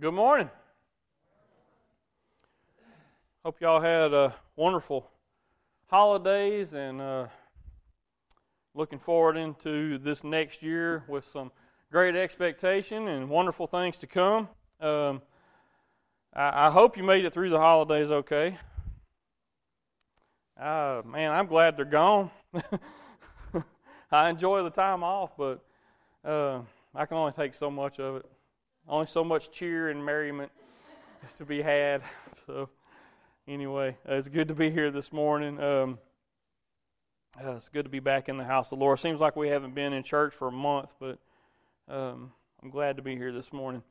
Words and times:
Good 0.00 0.14
morning. 0.14 0.48
Hope 3.44 3.60
y'all 3.60 3.80
had 3.80 4.14
uh, 4.14 4.30
wonderful 4.54 5.10
holidays 5.88 6.72
and 6.72 7.00
uh, 7.00 7.26
looking 8.76 9.00
forward 9.00 9.36
into 9.36 9.98
this 9.98 10.22
next 10.22 10.62
year 10.62 11.02
with 11.08 11.28
some 11.32 11.50
great 11.90 12.14
expectation 12.14 13.08
and 13.08 13.28
wonderful 13.28 13.66
things 13.66 13.98
to 13.98 14.06
come. 14.06 14.48
Um, 14.80 15.20
I, 16.32 16.68
I, 16.68 16.70
hope 16.70 16.96
you 16.96 17.02
made 17.02 17.24
it 17.24 17.32
through 17.32 17.50
the 17.50 17.58
holidays 17.58 18.12
okay. 18.12 18.56
Uh, 20.56 21.02
man, 21.04 21.32
I'm 21.32 21.48
glad 21.48 21.76
they're 21.76 21.84
gone. 21.84 22.30
I 24.12 24.30
enjoy 24.30 24.62
the 24.62 24.70
time 24.70 25.02
off, 25.02 25.36
but 25.36 25.60
uh, 26.24 26.60
I 26.94 27.04
can 27.04 27.16
only 27.16 27.32
take 27.32 27.52
so 27.52 27.68
much 27.68 27.98
of 27.98 28.14
it. 28.18 28.26
Only 28.90 29.04
so 29.04 29.22
much 29.22 29.50
cheer 29.50 29.90
and 29.90 30.02
merriment 30.02 30.50
is 31.22 31.34
to 31.34 31.44
be 31.44 31.62
had. 31.62 32.02
So, 32.46 32.70
anyway, 33.46 33.98
uh, 34.08 34.14
it's 34.14 34.30
good 34.30 34.48
to 34.48 34.54
be 34.54 34.70
here 34.70 34.90
this 34.90 35.12
morning. 35.12 35.62
Um, 35.62 35.98
uh, 37.38 37.56
it's 37.56 37.68
good 37.68 37.84
to 37.84 37.90
be 37.90 38.00
back 38.00 38.30
in 38.30 38.38
the 38.38 38.44
house 38.44 38.72
of 38.72 38.78
the 38.78 38.84
Lord. 38.86 38.98
Seems 38.98 39.20
like 39.20 39.36
we 39.36 39.48
haven't 39.48 39.74
been 39.74 39.92
in 39.92 40.02
church 40.02 40.32
for 40.32 40.48
a 40.48 40.52
month, 40.52 40.94
but 40.98 41.18
um, 41.86 42.32
I'm 42.62 42.70
glad 42.70 42.96
to 42.96 43.02
be 43.02 43.16
here 43.16 43.32
this 43.32 43.52
morning. 43.52 43.82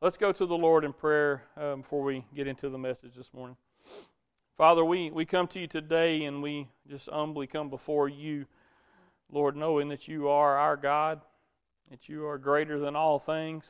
Let's 0.00 0.16
go 0.16 0.30
to 0.30 0.46
the 0.46 0.56
Lord 0.56 0.84
in 0.84 0.92
prayer 0.92 1.42
um, 1.56 1.80
before 1.80 2.04
we 2.04 2.24
get 2.32 2.46
into 2.46 2.68
the 2.68 2.78
message 2.78 3.16
this 3.16 3.34
morning. 3.34 3.56
Father, 4.56 4.84
we, 4.84 5.10
we 5.10 5.24
come 5.24 5.48
to 5.48 5.58
you 5.58 5.66
today 5.66 6.22
and 6.22 6.44
we 6.44 6.68
just 6.88 7.08
humbly 7.10 7.48
come 7.48 7.70
before 7.70 8.08
you, 8.08 8.46
Lord, 9.32 9.56
knowing 9.56 9.88
that 9.88 10.06
you 10.06 10.28
are 10.28 10.56
our 10.56 10.76
God, 10.76 11.22
that 11.90 12.08
you 12.08 12.24
are 12.28 12.38
greater 12.38 12.78
than 12.78 12.94
all 12.94 13.18
things 13.18 13.66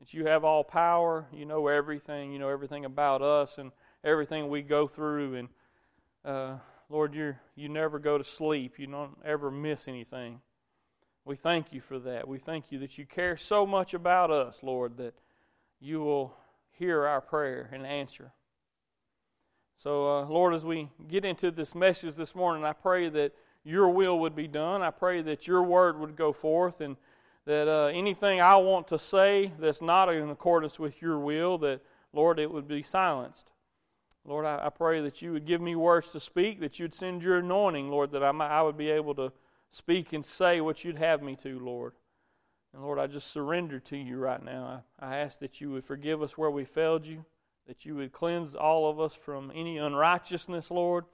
that 0.00 0.14
you 0.14 0.26
have 0.26 0.44
all 0.44 0.64
power. 0.64 1.26
You 1.32 1.46
know 1.46 1.68
everything. 1.68 2.32
You 2.32 2.38
know 2.38 2.48
everything 2.48 2.84
about 2.84 3.22
us 3.22 3.58
and 3.58 3.72
everything 4.04 4.48
we 4.48 4.62
go 4.62 4.86
through. 4.86 5.34
And 5.36 5.48
uh, 6.24 6.56
Lord, 6.88 7.14
you 7.14 7.36
you 7.54 7.68
never 7.68 7.98
go 7.98 8.18
to 8.18 8.24
sleep. 8.24 8.78
You 8.78 8.86
don't 8.86 9.18
ever 9.24 9.50
miss 9.50 9.88
anything. 9.88 10.40
We 11.24 11.34
thank 11.34 11.72
you 11.72 11.80
for 11.80 11.98
that. 11.98 12.28
We 12.28 12.38
thank 12.38 12.70
you 12.70 12.78
that 12.78 12.98
you 12.98 13.04
care 13.04 13.36
so 13.36 13.66
much 13.66 13.94
about 13.94 14.30
us, 14.30 14.60
Lord, 14.62 14.96
that 14.98 15.14
you 15.80 16.00
will 16.00 16.36
hear 16.70 17.04
our 17.04 17.20
prayer 17.20 17.68
and 17.72 17.84
answer. 17.84 18.32
So, 19.74 20.08
uh, 20.08 20.26
Lord, 20.26 20.54
as 20.54 20.64
we 20.64 20.88
get 21.08 21.24
into 21.24 21.50
this 21.50 21.74
message 21.74 22.14
this 22.14 22.34
morning, 22.34 22.64
I 22.64 22.72
pray 22.72 23.08
that 23.08 23.34
your 23.64 23.88
will 23.88 24.20
would 24.20 24.36
be 24.36 24.46
done. 24.46 24.82
I 24.82 24.90
pray 24.90 25.20
that 25.22 25.48
your 25.48 25.62
word 25.64 25.98
would 25.98 26.16
go 26.16 26.32
forth 26.32 26.80
and 26.80 26.96
that 27.46 27.68
uh, 27.68 27.86
anything 27.86 28.40
I 28.40 28.56
want 28.56 28.88
to 28.88 28.98
say 28.98 29.52
that's 29.58 29.80
not 29.80 30.12
in 30.12 30.28
accordance 30.30 30.78
with 30.78 31.00
your 31.00 31.18
will, 31.18 31.58
that, 31.58 31.80
Lord, 32.12 32.38
it 32.38 32.50
would 32.50 32.68
be 32.68 32.82
silenced. 32.82 33.52
Lord, 34.24 34.44
I, 34.44 34.66
I 34.66 34.70
pray 34.70 35.00
that 35.02 35.22
you 35.22 35.32
would 35.32 35.46
give 35.46 35.60
me 35.60 35.76
words 35.76 36.10
to 36.10 36.20
speak, 36.20 36.60
that 36.60 36.78
you'd 36.80 36.94
send 36.94 37.22
your 37.22 37.38
anointing, 37.38 37.88
Lord, 37.88 38.10
that 38.10 38.24
I, 38.24 38.32
might, 38.32 38.50
I 38.50 38.62
would 38.62 38.76
be 38.76 38.90
able 38.90 39.14
to 39.14 39.32
speak 39.70 40.12
and 40.12 40.24
say 40.24 40.60
what 40.60 40.84
you'd 40.84 40.98
have 40.98 41.22
me 41.22 41.36
to, 41.36 41.60
Lord. 41.60 41.92
And 42.74 42.82
Lord, 42.82 42.98
I 42.98 43.06
just 43.06 43.30
surrender 43.30 43.78
to 43.80 43.96
you 43.96 44.18
right 44.18 44.42
now. 44.42 44.82
I, 45.00 45.14
I 45.14 45.16
ask 45.18 45.38
that 45.38 45.60
you 45.60 45.70
would 45.70 45.84
forgive 45.84 46.22
us 46.22 46.36
where 46.36 46.50
we 46.50 46.64
failed 46.64 47.06
you, 47.06 47.24
that 47.68 47.84
you 47.84 47.94
would 47.94 48.10
cleanse 48.10 48.56
all 48.56 48.90
of 48.90 48.98
us 48.98 49.14
from 49.14 49.52
any 49.54 49.78
unrighteousness, 49.78 50.72
Lord, 50.72 51.04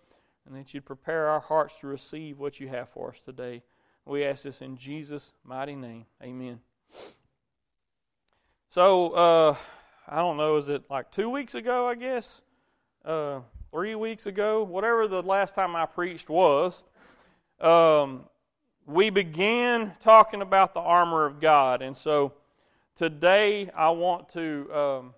and 0.46 0.56
that 0.56 0.72
you'd 0.72 0.86
prepare 0.86 1.28
our 1.28 1.40
hearts 1.40 1.78
to 1.80 1.86
receive 1.86 2.38
what 2.38 2.58
you 2.58 2.68
have 2.68 2.88
for 2.88 3.10
us 3.10 3.20
today. 3.20 3.62
We 4.04 4.24
ask 4.24 4.42
this 4.42 4.62
in 4.62 4.76
Jesus' 4.76 5.32
mighty 5.44 5.76
name. 5.76 6.06
Amen. 6.22 6.58
So, 8.68 9.10
uh, 9.10 9.56
I 10.08 10.16
don't 10.16 10.36
know, 10.36 10.56
is 10.56 10.68
it 10.68 10.82
like 10.90 11.12
two 11.12 11.30
weeks 11.30 11.54
ago, 11.54 11.86
I 11.86 11.94
guess? 11.94 12.42
Uh, 13.04 13.40
three 13.70 13.94
weeks 13.94 14.26
ago? 14.26 14.64
Whatever 14.64 15.06
the 15.06 15.22
last 15.22 15.54
time 15.54 15.76
I 15.76 15.86
preached 15.86 16.28
was. 16.28 16.82
Um, 17.60 18.24
we 18.86 19.10
began 19.10 19.92
talking 20.00 20.42
about 20.42 20.74
the 20.74 20.80
armor 20.80 21.24
of 21.24 21.40
God. 21.40 21.80
And 21.80 21.96
so 21.96 22.32
today 22.96 23.70
I 23.70 23.90
want 23.90 24.28
to 24.30 24.68
um, 24.74 25.14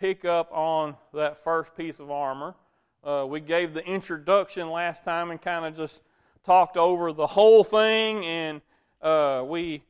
pick 0.00 0.24
up 0.24 0.50
on 0.52 0.96
that 1.14 1.44
first 1.44 1.76
piece 1.76 2.00
of 2.00 2.10
armor. 2.10 2.56
Uh, 3.04 3.26
we 3.28 3.38
gave 3.38 3.74
the 3.74 3.86
introduction 3.86 4.70
last 4.70 5.04
time 5.04 5.30
and 5.30 5.40
kind 5.40 5.64
of 5.64 5.76
just 5.76 6.00
talked 6.44 6.76
over 6.76 7.12
the 7.12 7.26
whole 7.26 7.64
thing, 7.64 8.24
and 8.24 8.60
uh, 9.02 9.44
we 9.46 9.82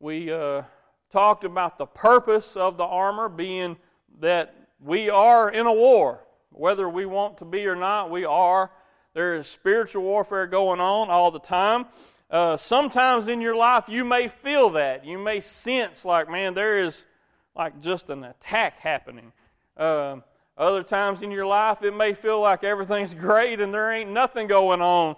we 0.00 0.32
uh, 0.32 0.62
talked 1.10 1.44
about 1.44 1.78
the 1.78 1.86
purpose 1.86 2.56
of 2.56 2.76
the 2.76 2.84
armor 2.84 3.28
being 3.28 3.76
that 4.20 4.54
we 4.80 5.08
are 5.10 5.50
in 5.50 5.66
a 5.66 5.72
war, 5.72 6.20
whether 6.50 6.88
we 6.88 7.06
want 7.06 7.38
to 7.38 7.44
be 7.44 7.66
or 7.66 7.76
not. 7.76 8.10
We 8.10 8.24
are. 8.24 8.70
There 9.14 9.34
is 9.34 9.46
spiritual 9.46 10.02
warfare 10.02 10.46
going 10.46 10.80
on 10.80 11.10
all 11.10 11.30
the 11.30 11.38
time. 11.38 11.86
Uh, 12.30 12.56
sometimes 12.56 13.28
in 13.28 13.42
your 13.42 13.54
life, 13.54 13.84
you 13.88 14.04
may 14.04 14.26
feel 14.26 14.70
that. 14.70 15.04
You 15.04 15.18
may 15.18 15.38
sense 15.38 16.04
like, 16.04 16.30
man, 16.30 16.54
there 16.54 16.78
is 16.78 17.04
like 17.54 17.78
just 17.80 18.08
an 18.08 18.24
attack 18.24 18.80
happening. 18.80 19.32
Um, 19.76 20.24
other 20.56 20.82
times 20.82 21.22
in 21.22 21.30
your 21.30 21.46
life, 21.46 21.82
it 21.82 21.94
may 21.94 22.14
feel 22.14 22.40
like 22.40 22.64
everything's 22.64 23.14
great 23.28 23.60
and 23.60 23.72
there 23.72 23.92
ain't 23.92 24.10
nothing 24.10 24.46
going 24.46 24.80
on. 24.80 25.16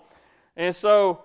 And 0.57 0.75
so, 0.75 1.25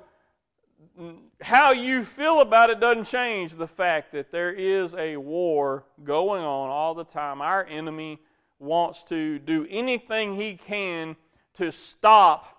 how 1.42 1.72
you 1.72 2.04
feel 2.04 2.42
about 2.42 2.70
it 2.70 2.80
doesn't 2.80 3.06
change 3.06 3.54
the 3.54 3.68
fact 3.68 4.12
that 4.12 4.32
there 4.32 4.52
is 4.52 4.94
a 4.96 5.18
war 5.18 5.86
going 6.04 6.44
on 6.44 6.70
all 6.70 6.94
the 6.94 7.06
time. 7.06 7.42
Our 7.42 7.66
enemy 7.66 8.20
wants 8.60 9.04
to 9.06 9.40
do 9.40 9.66
anything 9.70 10.36
he 10.36 10.56
can 10.56 11.16
to 11.56 11.72
stop 11.72 12.58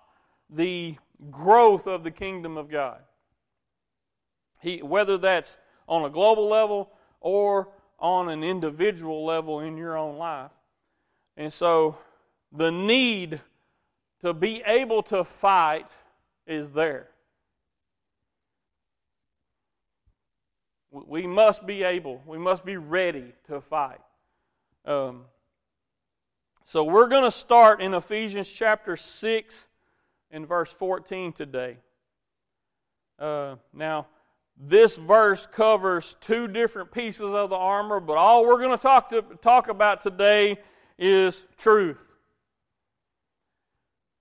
the 0.49 0.97
growth 1.29 1.87
of 1.87 2.03
the 2.03 2.11
kingdom 2.11 2.57
of 2.57 2.69
God. 2.69 3.01
He, 4.59 4.81
whether 4.81 5.17
that's 5.17 5.57
on 5.87 6.05
a 6.05 6.09
global 6.09 6.47
level 6.47 6.91
or 7.19 7.69
on 7.99 8.29
an 8.29 8.43
individual 8.43 9.25
level 9.25 9.59
in 9.59 9.77
your 9.77 9.97
own 9.97 10.17
life. 10.17 10.51
And 11.37 11.53
so 11.53 11.97
the 12.51 12.71
need 12.71 13.39
to 14.21 14.33
be 14.33 14.61
able 14.65 15.03
to 15.03 15.23
fight 15.23 15.87
is 16.45 16.71
there. 16.71 17.09
We 20.91 21.25
must 21.25 21.65
be 21.65 21.83
able, 21.83 22.21
we 22.25 22.37
must 22.37 22.65
be 22.65 22.75
ready 22.75 23.33
to 23.47 23.61
fight. 23.61 24.01
Um, 24.85 25.25
so 26.65 26.83
we're 26.83 27.07
going 27.07 27.23
to 27.23 27.31
start 27.31 27.81
in 27.81 27.93
Ephesians 27.93 28.51
chapter 28.51 28.97
6 28.97 29.67
and 30.31 30.47
verse 30.47 30.71
14 30.71 31.31
today. 31.31 31.77
Uh, 33.17 33.55
now, 33.73 34.07
this 34.57 34.97
verse 34.97 35.47
covers 35.47 36.15
two 36.21 36.47
different 36.47 36.91
pieces 36.91 37.33
of 37.33 37.49
the 37.49 37.55
armor, 37.55 37.99
but 37.99 38.17
all 38.17 38.45
we're 38.45 38.59
going 38.59 38.77
to 38.77 38.81
talk, 38.81 39.09
to, 39.09 39.21
talk 39.41 39.69
about 39.69 40.01
today 40.01 40.57
is 40.97 41.45
truth. 41.57 42.10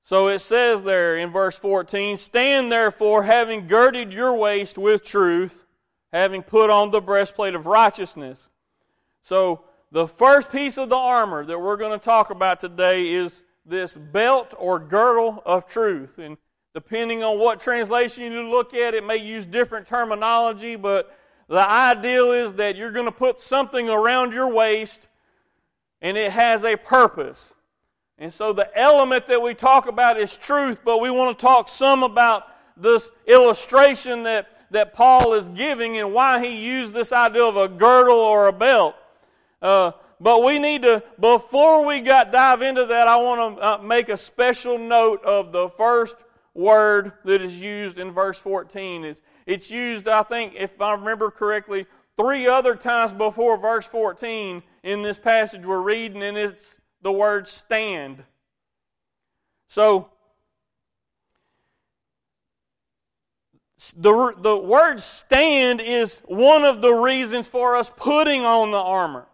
So 0.03 0.29
it 0.29 0.41
says 0.41 0.83
there 0.83 1.17
in 1.17 1.31
verse 1.31 1.59
14 1.59 2.17
Stand 2.17 2.73
therefore, 2.73 3.23
having 3.25 3.67
girded 3.67 4.13
your 4.13 4.37
waist 4.37 4.79
with 4.79 5.05
truth, 5.05 5.65
having 6.13 6.43
put 6.43 6.71
on 6.71 6.91
the 6.91 7.01
breastplate 7.01 7.55
of 7.55 7.67
righteousness. 7.67 8.49
So 9.23 9.65
the 9.93 10.09
first 10.09 10.51
piece 10.51 10.79
of 10.79 10.89
the 10.89 10.97
armor 10.97 11.45
that 11.45 11.59
we're 11.59 11.77
going 11.77 11.99
to 11.99 12.05
talk 12.05 12.31
about 12.31 12.61
today 12.61 13.13
is 13.13 13.43
this 13.67 13.97
belt 13.97 14.55
or 14.59 14.79
girdle 14.79 15.43
of 15.45 15.67
truth. 15.67 16.19
And 16.19 16.37
depending 16.75 17.23
on 17.23 17.39
what 17.39 17.61
translation 17.61 18.33
you 18.33 18.49
look 18.49 18.75
at, 18.75 18.95
it 18.95 19.05
may 19.05 19.17
use 19.17 19.45
different 19.45 19.87
terminology, 19.87 20.77
but 20.77 21.17
the 21.49 21.69
ideal 21.69 22.33
is 22.33 22.55
that 22.55 22.77
you're 22.77 22.93
going 22.93 23.07
to 23.07 23.13
put 23.13 23.41
something 23.41 23.89
around 23.89 24.33
your 24.33 24.53
waist 24.53 25.09
and 26.01 26.17
it 26.17 26.33
has 26.33 26.65
a 26.65 26.77
purpose. 26.77 27.53
And 28.21 28.31
so 28.31 28.53
the 28.53 28.71
element 28.79 29.27
that 29.29 29.41
we 29.41 29.55
talk 29.55 29.89
about 29.89 30.21
is 30.21 30.37
truth, 30.37 30.81
but 30.85 30.99
we 30.99 31.11
want 31.11 31.37
to 31.37 31.43
talk 31.43 31.69
some 31.69 32.03
about 32.03 32.47
this 32.77 33.11
illustration 33.27 34.25
that, 34.25 34.49
that 34.71 34.93
Paul 34.93 35.33
is 35.33 35.49
giving 35.49 35.97
and 35.97 36.13
why 36.13 36.45
he 36.45 36.55
used 36.55 36.93
this 36.93 37.13
idea 37.13 37.45
of 37.45 37.57
a 37.57 37.67
girdle 37.67 38.19
or 38.19 38.49
a 38.49 38.53
belt. 38.53 38.95
Uh, 39.63 39.93
but 40.21 40.45
we 40.45 40.59
need 40.59 40.83
to, 40.83 41.03
before 41.19 41.83
we 41.87 42.01
got 42.01 42.31
dive 42.31 42.61
into 42.61 42.85
that, 42.85 43.09
I 43.09 43.17
want 43.17 43.57
to 43.57 43.65
uh, 43.65 43.79
make 43.79 44.11
a 44.11 44.19
special 44.19 44.77
note 44.77 45.25
of 45.25 45.51
the 45.51 45.71
first 45.71 46.17
word 46.53 47.13
that 47.25 47.41
is 47.41 47.59
used 47.59 47.99
in 47.99 48.13
verse 48.13 48.39
14. 48.39 49.05
It's, 49.05 49.21
it's 49.47 49.71
used, 49.71 50.07
I 50.09 50.25
think, 50.25 50.53
if 50.59 50.79
I 50.79 50.93
remember 50.93 51.31
correctly, 51.31 51.87
three 52.19 52.47
other 52.47 52.75
times 52.75 53.15
before 53.15 53.57
verse 53.57 53.87
14 53.87 54.63
in 54.83 55.01
this 55.01 55.19
passage 55.19 55.65
we're 55.65 55.81
reading, 55.81 56.23
and 56.23 56.37
it's 56.37 56.80
the 57.03 57.13
word 57.13 57.49
stand. 57.49 58.23
So, 59.69 60.11
the, 63.97 64.35
the 64.39 64.57
word 64.57 65.01
stand 65.01 65.81
is 65.81 66.21
one 66.27 66.65
of 66.65 66.83
the 66.83 66.93
reasons 66.93 67.47
for 67.47 67.77
us 67.77 67.91
putting 67.97 68.45
on 68.45 68.71
the 68.71 68.79
armor. 68.79 69.27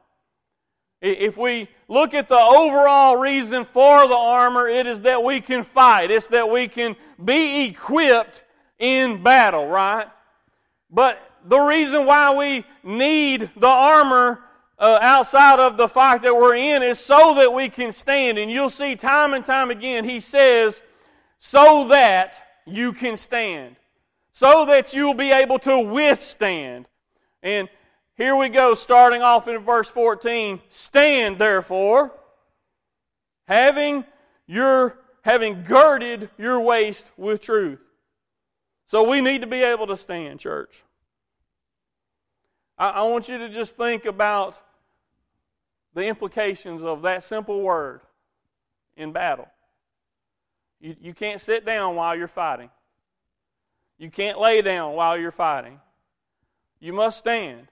If 1.03 1.37
we 1.37 1.69
look 1.89 2.15
at 2.15 2.29
the 2.29 2.39
overall 2.39 3.17
reason 3.17 3.65
for 3.65 4.07
the 4.09 4.17
armor, 4.17 4.69
it 4.69 4.87
is 4.87 5.03
that 5.03 5.23
we 5.23 5.41
can 5.41 5.63
fight. 5.63 6.11
It's 6.11 6.29
that 6.29 6.49
we 6.49 6.69
can 6.69 6.97
be 7.23 7.65
equipped 7.65 8.45
in 8.79 9.23
battle, 9.23 9.67
right? 9.67 10.07
But 10.91 11.21
the 11.45 11.59
reason 11.59 12.07
why 12.07 12.35
we 12.35 12.65
need 12.83 13.51
the 13.57 13.67
armor 13.67 14.41
uh, 14.79 14.99
outside 15.01 15.59
of 15.59 15.77
the 15.77 15.89
fight 15.89 16.23
that 16.23 16.37
we're 16.37 16.57
in 16.57 16.83
is 16.83 16.99
so 16.99 17.35
that 17.37 17.53
we 17.53 17.69
can 17.69 17.93
stand. 17.93 18.39
And 18.39 18.51
you'll 18.51 18.71
see 18.71 18.97
time 18.97 19.35
and 19.35 19.45
time 19.45 19.71
again, 19.71 20.05
he 20.05 20.21
says, 20.21 20.83
so 21.39 21.89
that 21.89 22.37
you 22.67 22.93
can 22.93 23.17
stand, 23.17 23.77
so 24.33 24.67
that 24.67 24.93
you'll 24.93 25.15
be 25.15 25.33
able 25.33 25.59
to 25.61 25.79
withstand. 25.79 26.89
And 27.43 27.69
here 28.17 28.37
we 28.37 28.49
go, 28.49 28.75
starting 28.75 29.23
off 29.23 29.49
in 29.49 29.59
verse 29.59 29.89
14. 29.89 30.61
Stand, 30.69 31.39
therefore, 31.39 32.13
having 33.47 34.05
your 34.47 34.99
having 35.23 35.65
girded 35.65 36.31
your 36.39 36.61
waist 36.61 37.11
with 37.17 37.41
truth. 37.41 37.81
So 38.87 39.09
we 39.09 39.21
need 39.21 39.41
to 39.41 39.47
be 39.49 39.63
able 39.63 39.89
to 39.89 39.97
stand, 39.97 40.39
church. 40.39 40.85
I, 42.79 42.91
I 42.91 43.03
want 43.03 43.29
you 43.29 43.37
to 43.39 43.49
just 43.49 43.77
think 43.77 44.05
about 44.05 44.61
the 45.97 46.05
implications 46.05 46.83
of 46.83 47.03
that 47.03 47.25
simple 47.25 47.63
word 47.63 48.03
in 48.99 49.13
battle. 49.13 49.49
You, 50.79 50.95
you 51.01 51.15
can't 51.15 51.41
sit 51.41 51.65
down 51.65 51.97
while 51.97 52.15
you're 52.15 52.29
fighting. 52.29 52.69
You 53.99 54.11
can't 54.11 54.39
lay 54.39 54.61
down 54.61 54.93
while 54.93 55.17
you're 55.17 55.33
fighting. 55.33 55.81
You 56.81 56.93
must 56.93 57.19
stand. 57.19 57.69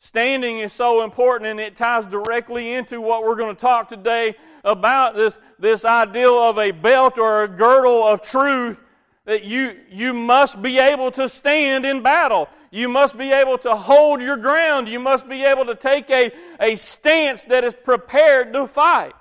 Standing 0.00 0.60
is 0.60 0.72
so 0.72 1.04
important, 1.04 1.50
and 1.50 1.60
it 1.60 1.76
ties 1.76 2.06
directly 2.06 2.72
into 2.72 3.02
what 3.02 3.22
we're 3.22 3.36
going 3.36 3.54
to 3.54 3.60
talk 3.60 3.88
today 3.88 4.34
about 4.64 5.14
this, 5.14 5.38
this 5.58 5.84
ideal 5.84 6.38
of 6.38 6.56
a 6.58 6.70
belt 6.70 7.18
or 7.18 7.42
a 7.42 7.48
girdle 7.48 8.02
of 8.02 8.22
truth 8.22 8.82
that 9.26 9.44
you, 9.44 9.76
you 9.90 10.14
must 10.14 10.62
be 10.62 10.78
able 10.78 11.10
to 11.10 11.28
stand 11.28 11.84
in 11.84 12.02
battle. 12.02 12.48
You 12.76 12.90
must 12.90 13.16
be 13.16 13.32
able 13.32 13.56
to 13.60 13.74
hold 13.74 14.20
your 14.20 14.36
ground. 14.36 14.86
You 14.86 15.00
must 15.00 15.26
be 15.26 15.44
able 15.44 15.64
to 15.64 15.74
take 15.74 16.10
a, 16.10 16.30
a 16.60 16.76
stance 16.76 17.44
that 17.44 17.64
is 17.64 17.72
prepared 17.72 18.52
to 18.52 18.66
fight. 18.66 19.14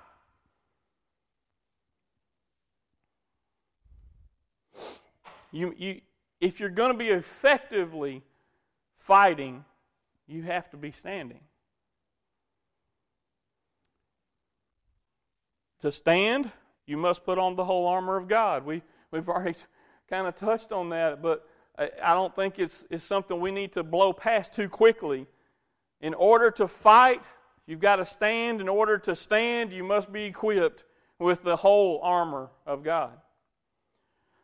You, 5.53 5.73
you, 5.77 6.01
if 6.41 6.59
you're 6.59 6.67
going 6.67 6.91
to 6.91 6.97
be 6.97 7.07
effectively 7.07 8.23
fighting, 8.93 9.63
you 10.27 10.41
have 10.41 10.69
to 10.71 10.77
be 10.77 10.91
standing. 10.91 11.39
To 15.79 15.93
stand, 15.93 16.51
you 16.85 16.97
must 16.97 17.23
put 17.23 17.39
on 17.39 17.55
the 17.55 17.63
whole 17.63 17.87
armor 17.87 18.17
of 18.17 18.27
God. 18.27 18.65
We, 18.65 18.81
we've 19.11 19.29
already 19.29 19.57
kind 20.09 20.27
of 20.27 20.35
touched 20.35 20.73
on 20.73 20.89
that, 20.89 21.21
but 21.21 21.47
I 21.77 22.13
don't 22.13 22.33
think 22.33 22.57
it's, 22.57 22.85
it's 22.89 23.03
something 23.03 23.39
we 23.39 23.51
need 23.51 23.73
to 23.73 23.83
blow 23.83 24.13
past 24.13 24.53
too 24.53 24.69
quickly. 24.69 25.27
In 25.99 26.13
order 26.13 26.51
to 26.51 26.67
fight, 26.67 27.23
you've 27.67 27.81
got 27.81 27.97
to 27.97 28.05
stand. 28.05 28.61
In 28.61 28.69
order 28.69 28.97
to 28.99 29.15
stand, 29.15 29.73
you 29.73 29.83
must 29.83 30.11
be 30.11 30.23
equipped 30.23 30.85
with 31.19 31.43
the 31.43 31.57
whole 31.57 31.99
armor 32.01 32.49
of 32.65 32.83
God. 32.83 33.11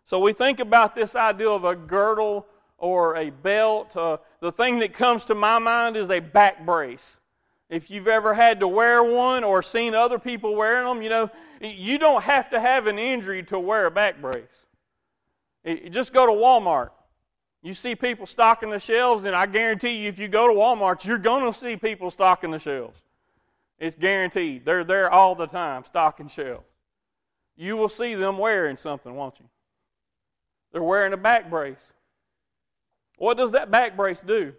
So 0.05 0.19
we 0.19 0.33
think 0.33 0.59
about 0.59 0.93
this 0.93 1.15
idea 1.15 1.49
of 1.49 1.63
a 1.63 1.75
girdle 1.75 2.45
or 2.77 3.15
a 3.15 3.29
belt. 3.29 3.95
Uh, 3.95 4.17
the 4.41 4.51
thing 4.51 4.79
that 4.79 4.93
comes 4.93 5.25
to 5.25 5.35
my 5.35 5.59
mind 5.59 5.95
is 5.95 6.09
a 6.09 6.19
back 6.19 6.65
brace. 6.65 7.17
If 7.69 7.89
you've 7.89 8.09
ever 8.09 8.33
had 8.33 8.59
to 8.59 8.67
wear 8.67 9.01
one 9.01 9.45
or 9.45 9.61
seen 9.61 9.95
other 9.95 10.19
people 10.19 10.55
wearing 10.55 10.85
them, 10.85 11.01
you 11.01 11.09
know, 11.09 11.29
you 11.61 11.97
don't 11.97 12.23
have 12.23 12.49
to 12.49 12.59
have 12.59 12.87
an 12.87 12.99
injury 12.99 13.43
to 13.43 13.57
wear 13.57 13.85
a 13.85 13.91
back 13.91 14.19
brace. 14.19 14.65
just 15.89 16.11
go 16.11 16.25
to 16.25 16.33
Walmart. 16.33 16.89
You 17.63 17.73
see 17.73 17.95
people 17.95 18.25
stocking 18.25 18.71
the 18.71 18.79
shelves, 18.79 19.25
and 19.25 19.35
I 19.35 19.45
guarantee 19.45 19.91
you, 19.91 20.09
if 20.09 20.17
you 20.17 20.27
go 20.27 20.47
to 20.47 20.53
Walmart, 20.53 21.05
you're 21.05 21.19
going 21.19 21.51
to 21.51 21.57
see 21.57 21.77
people 21.77 22.09
stocking 22.09 22.51
the 22.51 22.59
shelves. 22.59 22.99
It's 23.77 23.95
guaranteed. 23.95 24.65
They're 24.65 24.83
there 24.83 25.11
all 25.11 25.35
the 25.35 25.45
time, 25.45 25.83
stocking 25.83 26.27
shelves. 26.27 26.65
You 27.55 27.77
will 27.77 27.89
see 27.89 28.15
them 28.15 28.37
wearing 28.37 28.77
something, 28.77 29.13
won't 29.13 29.39
you? 29.39 29.45
They're 30.71 30.81
wearing 30.81 31.13
a 31.13 31.17
back 31.17 31.49
brace. 31.49 31.91
What 33.17 33.37
does 33.37 33.51
that 33.51 33.69
back 33.69 33.95
brace 33.95 34.21
do? 34.21 34.53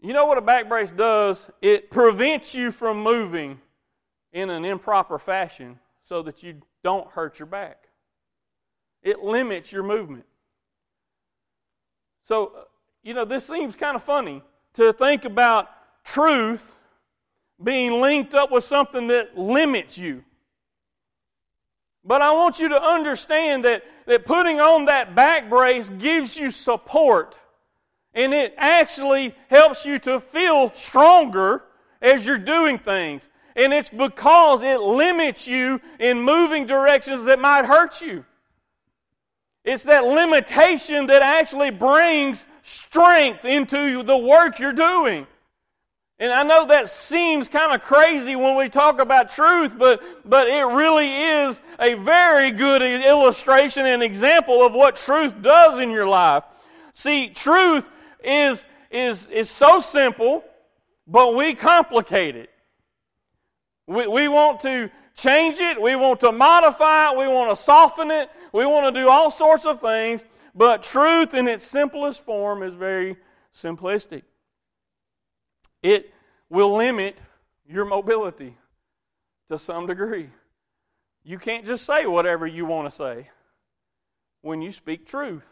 You 0.00 0.12
know 0.12 0.26
what 0.26 0.38
a 0.38 0.42
back 0.42 0.68
brace 0.68 0.90
does? 0.90 1.48
It 1.60 1.90
prevents 1.90 2.54
you 2.54 2.70
from 2.70 3.02
moving 3.02 3.60
in 4.32 4.50
an 4.50 4.64
improper 4.64 5.18
fashion 5.18 5.78
so 6.02 6.22
that 6.22 6.42
you 6.42 6.62
don't 6.82 7.08
hurt 7.10 7.38
your 7.38 7.46
back. 7.46 7.88
It 9.02 9.20
limits 9.20 9.70
your 9.70 9.82
movement. 9.82 10.24
So, 12.28 12.52
uh, 12.54 12.64
you 13.02 13.14
know, 13.14 13.24
this 13.24 13.46
seems 13.46 13.74
kind 13.74 13.96
of 13.96 14.02
funny 14.02 14.42
to 14.74 14.92
think 14.92 15.24
about 15.24 15.70
truth 16.04 16.74
being 17.64 18.02
linked 18.02 18.34
up 18.34 18.50
with 18.50 18.64
something 18.64 19.08
that 19.08 19.38
limits 19.38 19.96
you. 19.96 20.22
But 22.04 22.20
I 22.20 22.32
want 22.32 22.60
you 22.60 22.68
to 22.68 22.82
understand 22.82 23.64
that, 23.64 23.82
that 24.04 24.26
putting 24.26 24.60
on 24.60 24.84
that 24.84 25.14
back 25.14 25.48
brace 25.48 25.88
gives 25.88 26.36
you 26.36 26.50
support. 26.50 27.38
And 28.12 28.34
it 28.34 28.52
actually 28.58 29.34
helps 29.48 29.86
you 29.86 29.98
to 30.00 30.20
feel 30.20 30.70
stronger 30.72 31.62
as 32.02 32.26
you're 32.26 32.36
doing 32.36 32.78
things. 32.78 33.26
And 33.56 33.72
it's 33.72 33.88
because 33.88 34.62
it 34.62 34.80
limits 34.80 35.48
you 35.48 35.80
in 35.98 36.20
moving 36.20 36.66
directions 36.66 37.24
that 37.24 37.38
might 37.38 37.64
hurt 37.64 38.02
you. 38.02 38.26
It's 39.68 39.82
that 39.82 40.04
limitation 40.04 41.04
that 41.06 41.20
actually 41.20 41.68
brings 41.68 42.46
strength 42.62 43.44
into 43.44 44.02
the 44.02 44.16
work 44.16 44.58
you're 44.58 44.72
doing. 44.72 45.26
And 46.18 46.32
I 46.32 46.42
know 46.42 46.64
that 46.68 46.88
seems 46.88 47.50
kind 47.50 47.74
of 47.74 47.82
crazy 47.82 48.34
when 48.34 48.56
we 48.56 48.70
talk 48.70 48.98
about 48.98 49.28
truth, 49.28 49.78
but, 49.78 50.02
but 50.24 50.48
it 50.48 50.64
really 50.64 51.12
is 51.14 51.60
a 51.78 51.94
very 51.94 52.50
good 52.50 52.80
illustration 52.80 53.84
and 53.84 54.02
example 54.02 54.64
of 54.64 54.72
what 54.72 54.96
truth 54.96 55.42
does 55.42 55.78
in 55.78 55.90
your 55.90 56.08
life. 56.08 56.44
See, 56.94 57.28
truth 57.28 57.90
is, 58.24 58.64
is, 58.90 59.26
is 59.26 59.50
so 59.50 59.80
simple, 59.80 60.44
but 61.06 61.34
we 61.34 61.54
complicate 61.54 62.36
it. 62.36 62.48
We, 63.86 64.06
we 64.08 64.28
want 64.28 64.60
to 64.60 64.90
change 65.18 65.58
it, 65.58 65.80
we 65.80 65.96
want 65.96 66.20
to 66.20 66.32
modify 66.32 67.10
it, 67.10 67.18
we 67.18 67.26
want 67.26 67.50
to 67.50 67.56
soften 67.56 68.10
it, 68.10 68.30
we 68.52 68.64
want 68.64 68.94
to 68.94 69.00
do 69.00 69.08
all 69.08 69.30
sorts 69.30 69.66
of 69.66 69.80
things, 69.80 70.24
but 70.54 70.82
truth 70.82 71.34
in 71.34 71.48
its 71.48 71.64
simplest 71.64 72.24
form 72.24 72.62
is 72.62 72.74
very 72.74 73.16
simplistic. 73.54 74.22
It 75.82 76.12
will 76.48 76.76
limit 76.76 77.18
your 77.68 77.84
mobility 77.84 78.56
to 79.48 79.58
some 79.58 79.86
degree. 79.86 80.30
You 81.24 81.38
can't 81.38 81.66
just 81.66 81.84
say 81.84 82.06
whatever 82.06 82.46
you 82.46 82.64
want 82.64 82.90
to 82.90 82.96
say 82.96 83.28
when 84.40 84.62
you 84.62 84.72
speak 84.72 85.06
truth. 85.06 85.46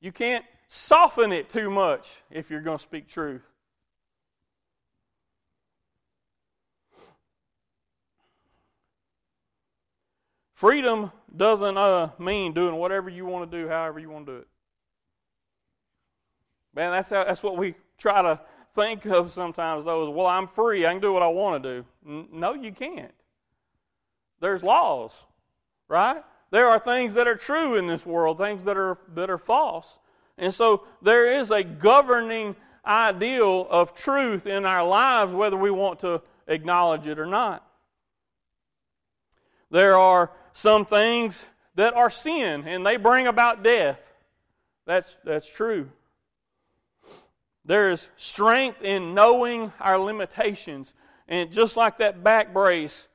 You 0.00 0.12
can't 0.12 0.44
soften 0.68 1.32
it 1.32 1.48
too 1.48 1.70
much 1.70 2.10
if 2.30 2.50
you're 2.50 2.60
going 2.60 2.78
to 2.78 2.82
speak 2.82 3.08
truth. 3.08 3.49
Freedom 10.60 11.10
doesn't 11.34 11.78
uh, 11.78 12.10
mean 12.18 12.52
doing 12.52 12.74
whatever 12.74 13.08
you 13.08 13.24
want 13.24 13.50
to 13.50 13.62
do, 13.62 13.66
however 13.66 13.98
you 13.98 14.10
want 14.10 14.26
to 14.26 14.32
do 14.32 14.38
it. 14.40 14.48
Man, 16.74 16.90
that's 16.90 17.08
how, 17.08 17.24
that's 17.24 17.42
what 17.42 17.56
we 17.56 17.76
try 17.96 18.20
to 18.20 18.38
think 18.74 19.06
of 19.06 19.30
sometimes. 19.30 19.86
though, 19.86 20.06
is, 20.06 20.14
well, 20.14 20.26
I'm 20.26 20.46
free. 20.46 20.84
I 20.84 20.92
can 20.92 21.00
do 21.00 21.14
what 21.14 21.22
I 21.22 21.28
want 21.28 21.62
to 21.62 21.76
do. 21.76 21.86
N- 22.06 22.28
no, 22.30 22.52
you 22.52 22.72
can't. 22.72 23.14
There's 24.40 24.62
laws, 24.62 25.24
right? 25.88 26.22
There 26.50 26.68
are 26.68 26.78
things 26.78 27.14
that 27.14 27.26
are 27.26 27.36
true 27.36 27.76
in 27.76 27.86
this 27.86 28.04
world, 28.04 28.36
things 28.36 28.64
that 28.64 28.76
are 28.76 28.98
that 29.14 29.30
are 29.30 29.38
false, 29.38 29.98
and 30.36 30.52
so 30.52 30.84
there 31.00 31.40
is 31.40 31.50
a 31.50 31.64
governing 31.64 32.54
ideal 32.84 33.66
of 33.70 33.94
truth 33.94 34.46
in 34.46 34.66
our 34.66 34.86
lives, 34.86 35.32
whether 35.32 35.56
we 35.56 35.70
want 35.70 36.00
to 36.00 36.20
acknowledge 36.46 37.06
it 37.06 37.18
or 37.18 37.24
not. 37.24 37.66
There 39.70 39.96
are 39.96 40.30
some 40.52 40.84
things 40.84 41.44
that 41.76 41.94
are 41.94 42.10
sin 42.10 42.64
and 42.66 42.84
they 42.84 42.96
bring 42.96 43.26
about 43.26 43.62
death. 43.62 44.12
That's, 44.86 45.16
that's 45.24 45.52
true. 45.52 45.88
There 47.64 47.90
is 47.90 48.08
strength 48.16 48.82
in 48.82 49.14
knowing 49.14 49.72
our 49.78 49.98
limitations. 49.98 50.92
And 51.28 51.52
just 51.52 51.76
like 51.76 51.98
that 51.98 52.24
back 52.24 52.52
brace, 52.52 53.06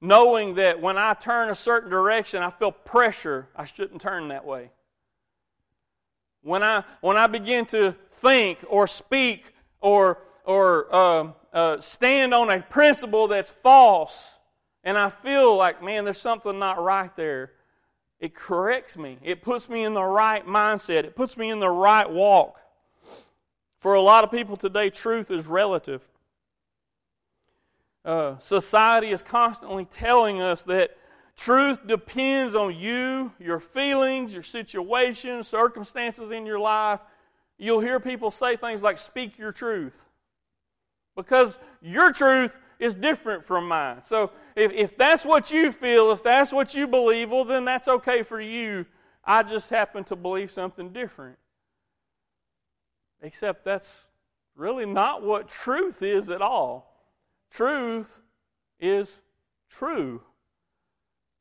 knowing 0.00 0.54
that 0.56 0.80
when 0.80 0.98
I 0.98 1.14
turn 1.14 1.50
a 1.50 1.54
certain 1.54 1.90
direction, 1.90 2.42
I 2.42 2.50
feel 2.50 2.72
pressure, 2.72 3.48
I 3.54 3.66
shouldn't 3.66 4.00
turn 4.00 4.28
that 4.28 4.44
way. 4.44 4.70
When 6.42 6.62
I, 6.62 6.84
when 7.00 7.16
I 7.16 7.26
begin 7.28 7.66
to 7.66 7.94
think 8.10 8.58
or 8.66 8.86
speak 8.86 9.54
or, 9.80 10.18
or 10.44 10.92
uh, 10.92 11.28
uh, 11.52 11.80
stand 11.80 12.34
on 12.34 12.50
a 12.50 12.60
principle 12.60 13.28
that's 13.28 13.52
false, 13.52 14.39
and 14.84 14.96
I 14.96 15.10
feel 15.10 15.56
like, 15.56 15.82
man, 15.82 16.04
there's 16.04 16.20
something 16.20 16.58
not 16.58 16.82
right 16.82 17.14
there, 17.16 17.52
it 18.18 18.34
corrects 18.34 18.96
me. 18.96 19.18
It 19.22 19.42
puts 19.42 19.68
me 19.68 19.84
in 19.84 19.94
the 19.94 20.02
right 20.02 20.46
mindset. 20.46 21.04
It 21.04 21.16
puts 21.16 21.36
me 21.38 21.50
in 21.50 21.58
the 21.58 21.70
right 21.70 22.08
walk. 22.08 22.60
For 23.78 23.94
a 23.94 24.02
lot 24.02 24.24
of 24.24 24.30
people 24.30 24.56
today, 24.56 24.90
truth 24.90 25.30
is 25.30 25.46
relative. 25.46 26.06
Uh, 28.04 28.38
society 28.38 29.10
is 29.10 29.22
constantly 29.22 29.86
telling 29.86 30.42
us 30.42 30.62
that 30.64 30.96
truth 31.34 31.86
depends 31.86 32.54
on 32.54 32.76
you, 32.76 33.32
your 33.38 33.58
feelings, 33.58 34.34
your 34.34 34.42
situation, 34.42 35.42
circumstances 35.42 36.30
in 36.30 36.44
your 36.44 36.58
life. 36.58 37.00
You'll 37.58 37.80
hear 37.80 38.00
people 38.00 38.30
say 38.30 38.56
things 38.56 38.82
like, 38.82 38.98
speak 38.98 39.38
your 39.38 39.52
truth. 39.52 40.04
Because 41.16 41.58
your 41.80 42.12
truth 42.12 42.58
is 42.80 42.94
different 42.94 43.44
from 43.44 43.68
mine. 43.68 43.98
So 44.02 44.32
if, 44.56 44.72
if 44.72 44.96
that's 44.96 45.24
what 45.24 45.52
you 45.52 45.70
feel, 45.70 46.10
if 46.10 46.22
that's 46.22 46.50
what 46.50 46.74
you 46.74 46.88
believe, 46.88 47.30
well, 47.30 47.44
then 47.44 47.64
that's 47.64 47.86
okay 47.86 48.22
for 48.22 48.40
you. 48.40 48.86
I 49.22 49.42
just 49.42 49.68
happen 49.68 50.02
to 50.04 50.16
believe 50.16 50.50
something 50.50 50.92
different. 50.92 51.36
Except 53.20 53.64
that's 53.66 54.06
really 54.56 54.86
not 54.86 55.22
what 55.22 55.48
truth 55.48 56.02
is 56.02 56.30
at 56.30 56.40
all. 56.40 57.04
Truth 57.50 58.20
is 58.80 59.18
true. 59.68 60.22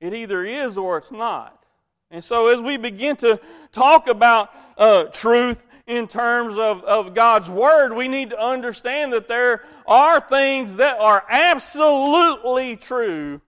It 0.01 0.13
either 0.13 0.43
is 0.43 0.77
or 0.77 0.97
it's 0.97 1.11
not. 1.11 1.63
And 2.11 2.23
so, 2.23 2.47
as 2.47 2.59
we 2.59 2.75
begin 2.75 3.15
to 3.17 3.39
talk 3.71 4.07
about 4.07 4.51
uh, 4.77 5.05
truth 5.05 5.63
in 5.89 6.07
terms 6.07 6.55
of, 6.59 6.83
of 6.83 7.15
God's 7.15 7.49
Word, 7.49 7.93
we 7.93 8.07
need 8.07 8.29
to 8.29 8.39
understand 8.39 9.11
that 9.11 9.27
there 9.27 9.63
are 9.87 10.21
things 10.21 10.75
that 10.75 10.99
are 10.99 11.25
absolutely 11.27 12.75
true, 12.75 13.41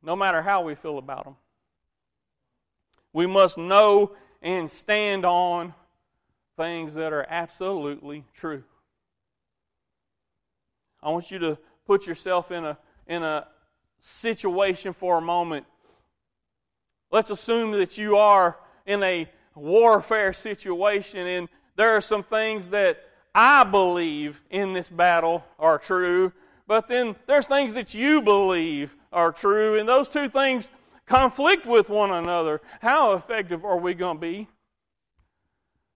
no 0.00 0.14
matter 0.14 0.42
how 0.42 0.62
we 0.62 0.76
feel 0.76 0.96
about 0.96 1.24
them. 1.24 1.34
We 3.12 3.26
must 3.26 3.58
know 3.58 4.12
and 4.42 4.70
stand 4.70 5.26
on 5.26 5.74
things 6.56 6.94
that 6.94 7.12
are 7.12 7.26
absolutely 7.28 8.24
true. 8.32 8.62
I 11.02 11.10
want 11.10 11.32
you 11.32 11.40
to 11.40 11.58
put 11.84 12.06
yourself 12.06 12.52
in 12.52 12.64
a, 12.64 12.78
in 13.08 13.24
a 13.24 13.48
situation 13.98 14.92
for 14.92 15.18
a 15.18 15.20
moment. 15.20 15.66
Let's 17.10 17.30
assume 17.30 17.72
that 17.72 17.98
you 17.98 18.18
are 18.18 18.56
in 18.86 19.02
a 19.02 19.28
warfare 19.54 20.32
situation 20.32 21.26
and 21.26 21.48
there 21.76 21.96
are 21.96 22.00
some 22.00 22.22
things 22.22 22.68
that 22.68 23.04
I 23.34 23.64
believe 23.64 24.40
in 24.50 24.72
this 24.72 24.88
battle 24.88 25.44
are 25.58 25.78
true, 25.78 26.32
but 26.68 26.86
then 26.86 27.16
there's 27.26 27.48
things 27.48 27.74
that 27.74 27.92
you 27.92 28.22
believe 28.22 28.96
are 29.12 29.32
true, 29.32 29.78
and 29.78 29.88
those 29.88 30.08
two 30.08 30.28
things 30.28 30.70
conflict 31.06 31.66
with 31.66 31.88
one 31.88 32.12
another. 32.12 32.60
How 32.80 33.14
effective 33.14 33.64
are 33.64 33.76
we 33.76 33.94
going 33.94 34.18
to 34.18 34.20
be? 34.20 34.48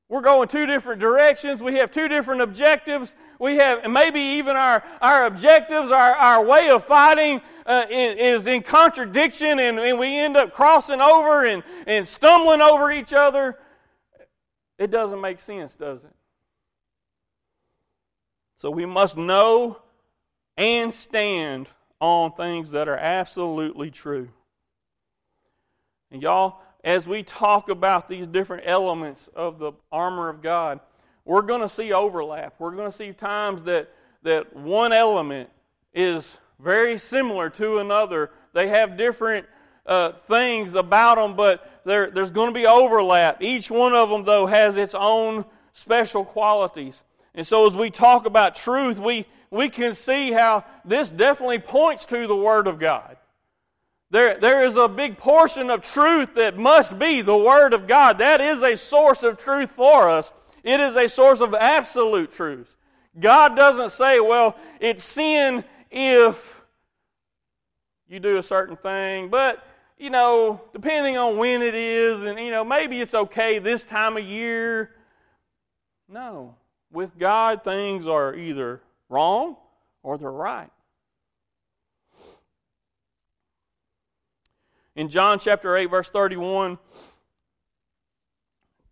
We're 0.08 0.22
going 0.22 0.48
two 0.48 0.64
different 0.64 1.00
directions. 1.00 1.62
We 1.62 1.74
have 1.74 1.90
two 1.90 2.08
different 2.08 2.40
objectives. 2.40 3.14
We 3.38 3.56
have, 3.56 3.88
maybe 3.90 4.20
even 4.20 4.56
our, 4.56 4.82
our 5.02 5.26
objectives, 5.26 5.90
our, 5.90 6.12
our 6.14 6.44
way 6.44 6.70
of 6.70 6.84
fighting 6.84 7.42
uh, 7.66 7.84
is 7.90 8.46
in 8.46 8.62
contradiction, 8.62 9.58
and, 9.58 9.78
and 9.78 9.98
we 9.98 10.16
end 10.16 10.38
up 10.38 10.54
crossing 10.54 11.02
over 11.02 11.44
and, 11.44 11.62
and 11.86 12.08
stumbling 12.08 12.62
over 12.62 12.90
each 12.90 13.12
other. 13.12 13.58
It 14.78 14.90
doesn't 14.90 15.20
make 15.20 15.40
sense, 15.40 15.74
does 15.74 16.04
it? 16.04 16.14
So 18.56 18.70
we 18.70 18.86
must 18.86 19.18
know 19.18 19.82
and 20.56 20.92
stand 20.92 21.68
on 22.00 22.32
things 22.32 22.70
that 22.70 22.88
are 22.88 22.96
absolutely 22.96 23.90
true. 23.90 24.30
And 26.10 26.22
y'all, 26.22 26.62
as 26.84 27.06
we 27.06 27.22
talk 27.22 27.68
about 27.68 28.08
these 28.08 28.26
different 28.26 28.64
elements 28.66 29.28
of 29.34 29.58
the 29.58 29.72
armor 29.90 30.28
of 30.28 30.42
God, 30.42 30.80
we're 31.24 31.42
going 31.42 31.60
to 31.60 31.68
see 31.68 31.92
overlap. 31.92 32.54
We're 32.58 32.74
going 32.74 32.90
to 32.90 32.96
see 32.96 33.12
times 33.12 33.64
that, 33.64 33.90
that 34.22 34.56
one 34.56 34.92
element 34.92 35.50
is 35.92 36.38
very 36.58 36.96
similar 36.96 37.50
to 37.50 37.78
another. 37.78 38.30
They 38.54 38.68
have 38.68 38.96
different 38.96 39.46
uh, 39.84 40.12
things 40.12 40.74
about 40.74 41.16
them, 41.16 41.36
but 41.36 41.82
there, 41.84 42.10
there's 42.10 42.30
going 42.30 42.48
to 42.48 42.54
be 42.54 42.66
overlap. 42.66 43.42
Each 43.42 43.70
one 43.70 43.94
of 43.94 44.08
them, 44.08 44.24
though, 44.24 44.46
has 44.46 44.78
its 44.78 44.94
own 44.94 45.44
special 45.74 46.24
qualities. 46.24 47.04
And 47.34 47.46
so, 47.46 47.66
as 47.66 47.76
we 47.76 47.90
talk 47.90 48.24
about 48.24 48.54
truth, 48.54 48.98
we, 48.98 49.26
we 49.50 49.68
can 49.68 49.92
see 49.92 50.32
how 50.32 50.64
this 50.84 51.10
definitely 51.10 51.58
points 51.58 52.06
to 52.06 52.26
the 52.26 52.34
Word 52.34 52.66
of 52.66 52.78
God. 52.78 53.17
There, 54.10 54.38
there 54.38 54.64
is 54.64 54.76
a 54.76 54.88
big 54.88 55.18
portion 55.18 55.68
of 55.68 55.82
truth 55.82 56.34
that 56.36 56.56
must 56.56 56.98
be 56.98 57.20
the 57.20 57.36
Word 57.36 57.74
of 57.74 57.86
God. 57.86 58.18
That 58.18 58.40
is 58.40 58.62
a 58.62 58.76
source 58.76 59.22
of 59.22 59.36
truth 59.36 59.70
for 59.70 60.08
us. 60.08 60.32
It 60.64 60.80
is 60.80 60.96
a 60.96 61.08
source 61.08 61.40
of 61.40 61.54
absolute 61.54 62.30
truth. 62.30 62.74
God 63.18 63.54
doesn't 63.54 63.90
say, 63.90 64.20
well, 64.20 64.56
it's 64.80 65.04
sin 65.04 65.64
if 65.90 66.62
you 68.08 68.18
do 68.18 68.38
a 68.38 68.42
certain 68.42 68.76
thing, 68.76 69.28
but, 69.28 69.62
you 69.98 70.08
know, 70.08 70.62
depending 70.72 71.18
on 71.18 71.36
when 71.36 71.60
it 71.60 71.74
is, 71.74 72.24
and, 72.24 72.38
you 72.38 72.50
know, 72.50 72.64
maybe 72.64 73.00
it's 73.00 73.14
okay 73.14 73.58
this 73.58 73.84
time 73.84 74.16
of 74.16 74.24
year. 74.24 74.90
No. 76.08 76.54
With 76.90 77.18
God, 77.18 77.62
things 77.62 78.06
are 78.06 78.34
either 78.34 78.80
wrong 79.10 79.56
or 80.02 80.16
they're 80.16 80.30
right. 80.30 80.70
In 84.98 85.08
John 85.08 85.38
chapter 85.38 85.76
8, 85.76 85.86
verse 85.86 86.10
31, 86.10 86.76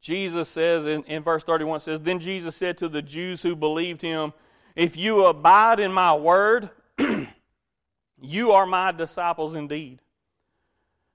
Jesus 0.01 0.49
says, 0.49 0.87
in, 0.87 1.03
in 1.03 1.25
verse 1.25 1.43
31, 1.43 1.81
says, 1.81 2.01
Then 2.01 2.21
Jesus 2.21 2.55
said 2.55 2.79
to 2.79 2.89
the 2.89 3.03
Jews 3.03 3.43
who 3.43 3.57
believed 3.57 4.03
him, 4.03 4.33
If 4.77 4.97
you 4.97 5.25
abide 5.25 5.81
in 5.81 5.93
my 5.93 6.15
word, 6.15 6.71
you 8.23 8.53
are 8.53 8.67
my 8.67 8.93
disciples 8.93 9.57
indeed. 9.57 10.01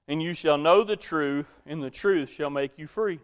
And 0.08 0.22
you 0.22 0.34
shall 0.34 0.58
know 0.58 0.84
the 0.84 0.96
truth, 0.96 1.62
and 1.64 1.82
the 1.82 1.88
truth 1.88 2.28
shall 2.28 2.50
make 2.50 2.72
you 2.76 2.86
free. 2.86 3.18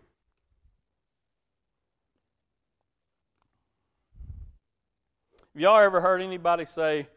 Have 5.52 5.60
y'all 5.60 5.78
ever 5.78 6.00
heard 6.00 6.22
anybody 6.22 6.64
say, 6.64 7.08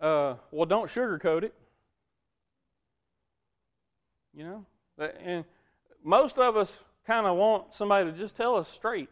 uh, 0.00 0.34
well, 0.50 0.66
don't 0.66 0.88
sugarcoat 0.88 1.44
it? 1.44 1.54
You 4.34 4.44
know? 4.44 4.66
And 5.24 5.44
most 6.02 6.38
of 6.38 6.56
us 6.56 6.78
kind 7.06 7.26
of 7.26 7.36
want 7.36 7.74
somebody 7.74 8.10
to 8.10 8.16
just 8.16 8.36
tell 8.36 8.56
us 8.56 8.68
straight. 8.68 9.08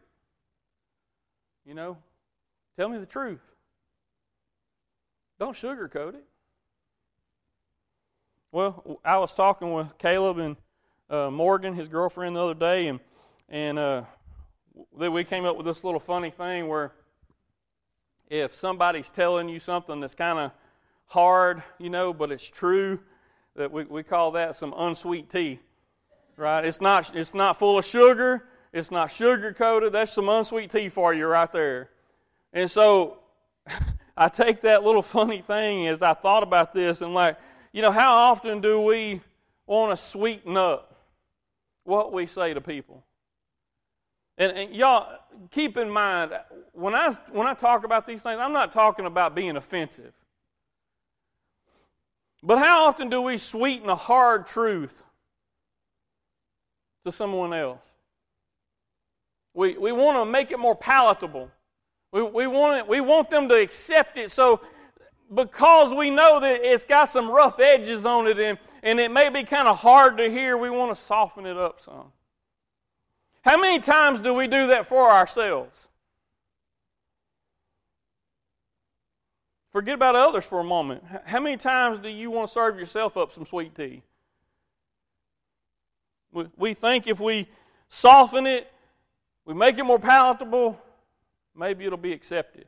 You 1.67 1.75
know? 1.75 1.97
Tell 2.77 2.89
me 2.89 2.99
the 2.99 3.07
truth. 3.07 3.41
Don't 5.39 5.57
sugarcoat 5.57 6.15
it. 6.15 6.25
Well, 8.51 8.99
I 9.05 9.19
was 9.19 9.35
talking 9.35 9.73
with 9.73 9.99
Caleb 9.99 10.39
and 10.39 10.57
uh, 11.11 11.31
Morgan, 11.31 11.75
his 11.75 11.89
girlfriend, 11.89 12.35
the 12.35 12.43
other 12.43 12.55
day, 12.55 12.89
and 12.89 13.01
and 13.49 13.79
uh, 13.79 14.03
we 14.93 15.25
came 15.25 15.45
up 15.45 15.57
with 15.57 15.67
this 15.67 15.85
little 15.85 16.01
funny 16.01 16.31
thing 16.31 16.69
where 16.69 16.93
if 18.29 18.55
somebody's 18.55 19.11
telling 19.11 19.49
you 19.49 19.59
something 19.59 20.01
that's 20.01 20.15
kind 20.15 20.39
of 20.39 20.53
hard, 21.07 21.63
you 21.79 21.89
know, 21.89 22.13
but 22.13 22.31
it's 22.31 22.49
true, 22.49 23.01
that 23.59 23.73
we, 23.73 23.85
we 23.85 24.03
call 24.03 24.31
that 24.33 24.57
some 24.57 24.73
unsweet 24.77 25.29
tea, 25.29 25.59
right? 26.37 26.65
It's 26.65 26.81
not, 26.81 27.15
it's 27.15 27.35
not 27.35 27.59
full 27.59 27.77
of 27.77 27.85
sugar. 27.85 28.45
It's 28.73 28.91
not 28.91 29.11
sugar 29.11 29.53
coated. 29.53 29.93
That's 29.93 30.13
some 30.13 30.29
unsweet 30.29 30.71
tea 30.71 30.89
for 30.89 31.13
you 31.13 31.27
right 31.27 31.51
there. 31.53 31.91
And 32.53 32.71
so 32.71 33.19
I 34.17 34.29
take 34.29 34.61
that 34.63 34.85
little 34.85 35.03
funny 35.03 35.43
thing 35.43 35.89
as 35.89 36.03
I 36.03 36.15
thought 36.15 36.43
about 36.43 36.73
this 36.73 37.03
and 37.03 37.13
like, 37.13 37.37
you 37.73 37.83
know, 37.83 37.91
how 37.91 38.15
often 38.15 38.61
do 38.61 38.81
we 38.81 39.21
want 39.67 39.97
to 39.97 40.03
sweeten 40.03 40.57
up 40.57 40.97
what 41.83 42.13
we 42.13 42.27
say 42.27 42.55
to 42.55 42.61
people? 42.61 43.05
And, 44.39 44.53
and, 44.53 44.75
y'all 44.75 45.19
keep 45.51 45.77
in 45.77 45.91
mind 45.91 46.31
when 46.73 46.95
I 46.95 47.13
when 47.33 47.49
I 47.49 47.55
talk 47.55 47.85
about 47.85 48.07
these 48.07 48.23
things, 48.23 48.39
I'm 48.39 48.53
not 48.53 48.71
talking 48.71 49.05
about 49.05 49.35
being 49.35 49.57
offensive. 49.57 50.13
But 52.43 52.59
how 52.59 52.87
often 52.87 53.09
do 53.09 53.21
we 53.21 53.37
sweeten 53.37 53.89
a 53.89 53.97
hard 53.97 54.47
truth 54.47 55.03
to 57.05 57.13
someone 57.13 57.53
else? 57.53 57.81
We, 59.55 59.77
we 59.77 59.91
want 59.91 60.25
to 60.25 60.31
make 60.31 60.51
it 60.51 60.59
more 60.59 60.77
palatable. 60.77 61.51
We, 62.13 62.23
we, 62.23 62.47
want 62.47 62.79
it, 62.79 62.89
we 62.89 63.01
want 63.01 63.29
them 63.29 63.49
to 63.49 63.55
accept 63.57 64.17
it. 64.17 64.31
So, 64.31 64.61
because 65.35 65.93
we 65.93 66.11
know 66.11 66.41
that 66.41 66.61
it's 66.63 66.85
got 66.85 67.11
some 67.11 67.31
rough 67.31 67.59
edges 67.61 68.07
on 68.07 68.27
it 68.29 68.39
and, 68.39 68.59
and 68.83 69.01
it 69.01 69.11
may 69.11 69.29
be 69.29 69.43
kind 69.43 69.69
of 69.69 69.79
hard 69.79 70.17
to 70.19 70.31
hear, 70.31 70.57
we 70.57 70.71
want 70.71 70.95
to 70.95 71.01
soften 71.01 71.45
it 71.45 71.57
up 71.57 71.81
some. 71.81 72.13
How 73.43 73.59
many 73.61 73.81
times 73.81 74.21
do 74.21 74.33
we 74.33 74.47
do 74.47 74.69
that 74.69 74.87
for 74.87 75.11
ourselves? 75.11 75.89
Forget 79.79 79.95
about 79.95 80.17
others 80.17 80.45
for 80.45 80.59
a 80.59 80.65
moment. 80.65 81.05
How 81.25 81.39
many 81.39 81.57
times 81.57 81.99
do 81.99 82.09
you 82.09 82.33
want 82.33 82.49
to 82.49 82.53
serve 82.53 82.81
yourself 82.81 83.17
up 83.17 83.31
some 83.33 83.47
sweet 83.47 83.77
tea? 83.77 84.03
We 86.57 86.75
think 86.75 87.07
if 87.07 87.21
we 87.21 87.47
soften 87.89 88.45
it, 88.49 88.73
we 89.45 89.55
make 89.55 89.79
it 89.79 89.85
more 89.85 90.01
palatable, 90.01 90.77
maybe 91.55 91.85
it'll 91.85 91.97
be 91.97 92.13
accepted. 92.13 92.67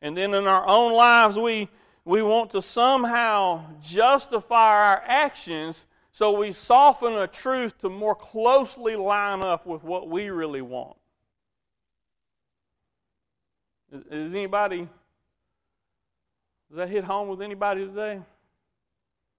And 0.00 0.16
then 0.16 0.32
in 0.32 0.46
our 0.46 0.64
own 0.64 0.92
lives, 0.92 1.36
we, 1.36 1.68
we 2.04 2.22
want 2.22 2.52
to 2.52 2.62
somehow 2.62 3.64
justify 3.82 4.92
our 4.92 5.02
actions 5.08 5.86
so 6.12 6.38
we 6.38 6.52
soften 6.52 7.14
a 7.14 7.26
truth 7.26 7.80
to 7.80 7.90
more 7.90 8.14
closely 8.14 8.94
line 8.94 9.40
up 9.40 9.66
with 9.66 9.82
what 9.82 10.08
we 10.08 10.30
really 10.30 10.62
want. 10.62 10.96
Is, 13.90 14.04
is 14.08 14.32
anybody, 14.32 14.88
does 16.74 16.78
that 16.78 16.88
hit 16.88 17.04
home 17.04 17.28
with 17.28 17.40
anybody 17.40 17.86
today? 17.86 18.20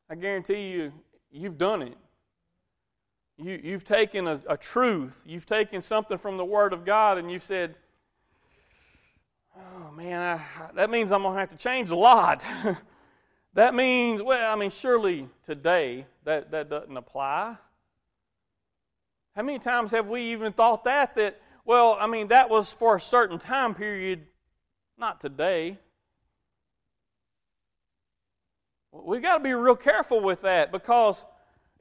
I 0.10 0.16
guarantee 0.16 0.72
you, 0.72 0.94
you've 1.30 1.58
done 1.58 1.82
it. 1.82 1.98
You, 3.38 3.60
you've 3.62 3.84
taken 3.84 4.26
a, 4.26 4.40
a 4.48 4.56
truth, 4.56 5.22
you've 5.26 5.46
taken 5.46 5.82
something 5.82 6.18
from 6.18 6.38
the 6.38 6.46
Word 6.46 6.72
of 6.72 6.86
God, 6.86 7.18
and 7.18 7.30
you've 7.30 7.44
said, 7.44 7.76
Oh 9.54 9.92
man, 9.92 10.40
I, 10.40 10.72
that 10.76 10.90
means 10.90 11.12
I'm 11.12 11.24
going 11.24 11.34
to 11.34 11.40
have 11.42 11.50
to 11.50 11.58
change 11.58 11.90
a 11.90 11.96
lot. 11.98 12.42
that 13.54 13.76
means, 13.76 14.22
well, 14.22 14.54
I 14.54 14.56
mean, 14.58 14.70
surely 14.70 15.28
today 15.46 16.06
that, 16.24 16.52
that 16.52 16.70
doesn't 16.70 16.96
apply. 16.96 17.58
How 19.36 19.42
many 19.42 19.60
times 19.60 19.92
have 19.92 20.08
we 20.08 20.22
even 20.32 20.54
thought 20.54 20.86
that? 20.86 21.16
That, 21.16 21.42
well, 21.66 21.98
I 22.00 22.08
mean, 22.08 22.30
that 22.30 22.50
was 22.50 22.72
for 22.72 22.96
a 22.96 23.02
certain 23.02 23.40
time 23.40 23.76
period, 23.76 24.26
not 24.98 25.20
today. 25.20 25.80
We've 29.04 29.22
got 29.22 29.38
to 29.38 29.44
be 29.44 29.54
real 29.54 29.76
careful 29.76 30.22
with 30.22 30.42
that 30.42 30.72
because 30.72 31.26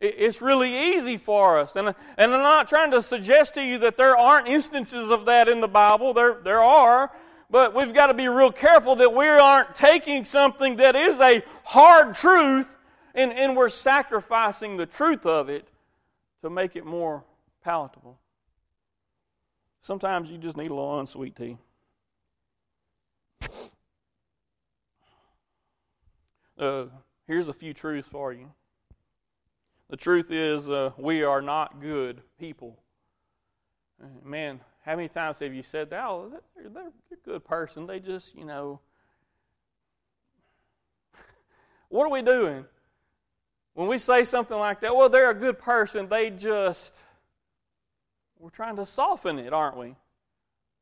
it's 0.00 0.42
really 0.42 0.94
easy 0.94 1.16
for 1.16 1.59
us. 1.59 1.76
And, 1.76 1.88
and 2.18 2.35
I'm 2.35 2.42
not 2.42 2.68
trying 2.68 2.90
to 2.90 3.02
suggest 3.02 3.54
to 3.54 3.62
you 3.62 3.78
that 3.78 3.97
there 3.97 4.16
aren't 4.16 4.49
instances 4.49 5.11
of 5.11 5.26
that 5.26 5.49
in 5.49 5.61
the 5.61 5.68
Bible. 5.68 6.12
There, 6.12 6.38
there 6.42 6.62
are. 6.62 7.12
But 7.50 7.75
we've 7.75 7.94
got 7.94 8.09
to 8.09 8.14
be 8.14 8.26
real 8.28 8.50
careful 8.50 8.97
that 8.97 9.14
we 9.14 9.26
aren't 9.26 9.75
taking 9.75 10.25
something 10.25 10.76
that 10.76 10.97
is 10.97 11.21
a 11.21 11.42
hard 11.64 12.14
truth 12.14 12.75
and, 13.14 13.33
and 13.33 13.56
we're 13.56 13.68
sacrificing 13.68 14.76
the 14.76 14.87
truth 14.87 15.25
of 15.25 15.49
it 15.49 15.68
to 16.42 16.50
make 16.50 16.75
it 16.75 16.85
more 16.85 17.25
palatable. 17.62 18.18
Sometimes 19.80 20.30
you 20.30 20.38
just 20.38 20.56
need 20.56 20.71
a 20.71 20.75
little 20.75 20.99
unsweet 20.99 21.37
tea. 21.37 21.59
Uh, 26.59 26.87
here's 27.26 27.49
a 27.49 27.52
few 27.52 27.75
truths 27.75 28.09
for 28.09 28.33
you. 28.33 28.52
The 29.90 29.97
truth 29.97 30.31
is, 30.31 30.69
uh, 30.69 30.90
we 30.97 31.23
are 31.23 31.43
not 31.43 31.81
good 31.81 32.23
people. 32.38 32.78
Man, 34.25 34.61
how 34.85 34.97
many 34.97 35.09
times 35.09 35.38
have 35.38 35.54
you 35.54 35.62
said 35.62 35.90
that? 35.90 36.04
Oh, 36.04 36.31
they're, 36.57 36.69
they're 36.69 36.88
a 36.88 37.25
good 37.25 37.45
person. 37.45 37.87
They 37.87 38.00
just, 38.00 38.35
you 38.35 38.45
know. 38.45 38.81
what 41.88 42.04
are 42.04 42.11
we 42.11 42.23
doing? 42.23 42.64
When 43.75 43.88
we 43.88 43.99
say 43.99 44.25
something 44.25 44.57
like 44.57 44.81
that, 44.81 44.95
well, 44.95 45.09
they're 45.09 45.31
a 45.31 45.35
good 45.35 45.59
person, 45.59 46.09
they 46.09 46.31
just. 46.31 47.02
We're 48.38 48.50
trying 48.50 48.76
to 48.76 48.87
soften 48.87 49.38
it, 49.38 49.52
aren't 49.52 49.76
we? 49.76 49.95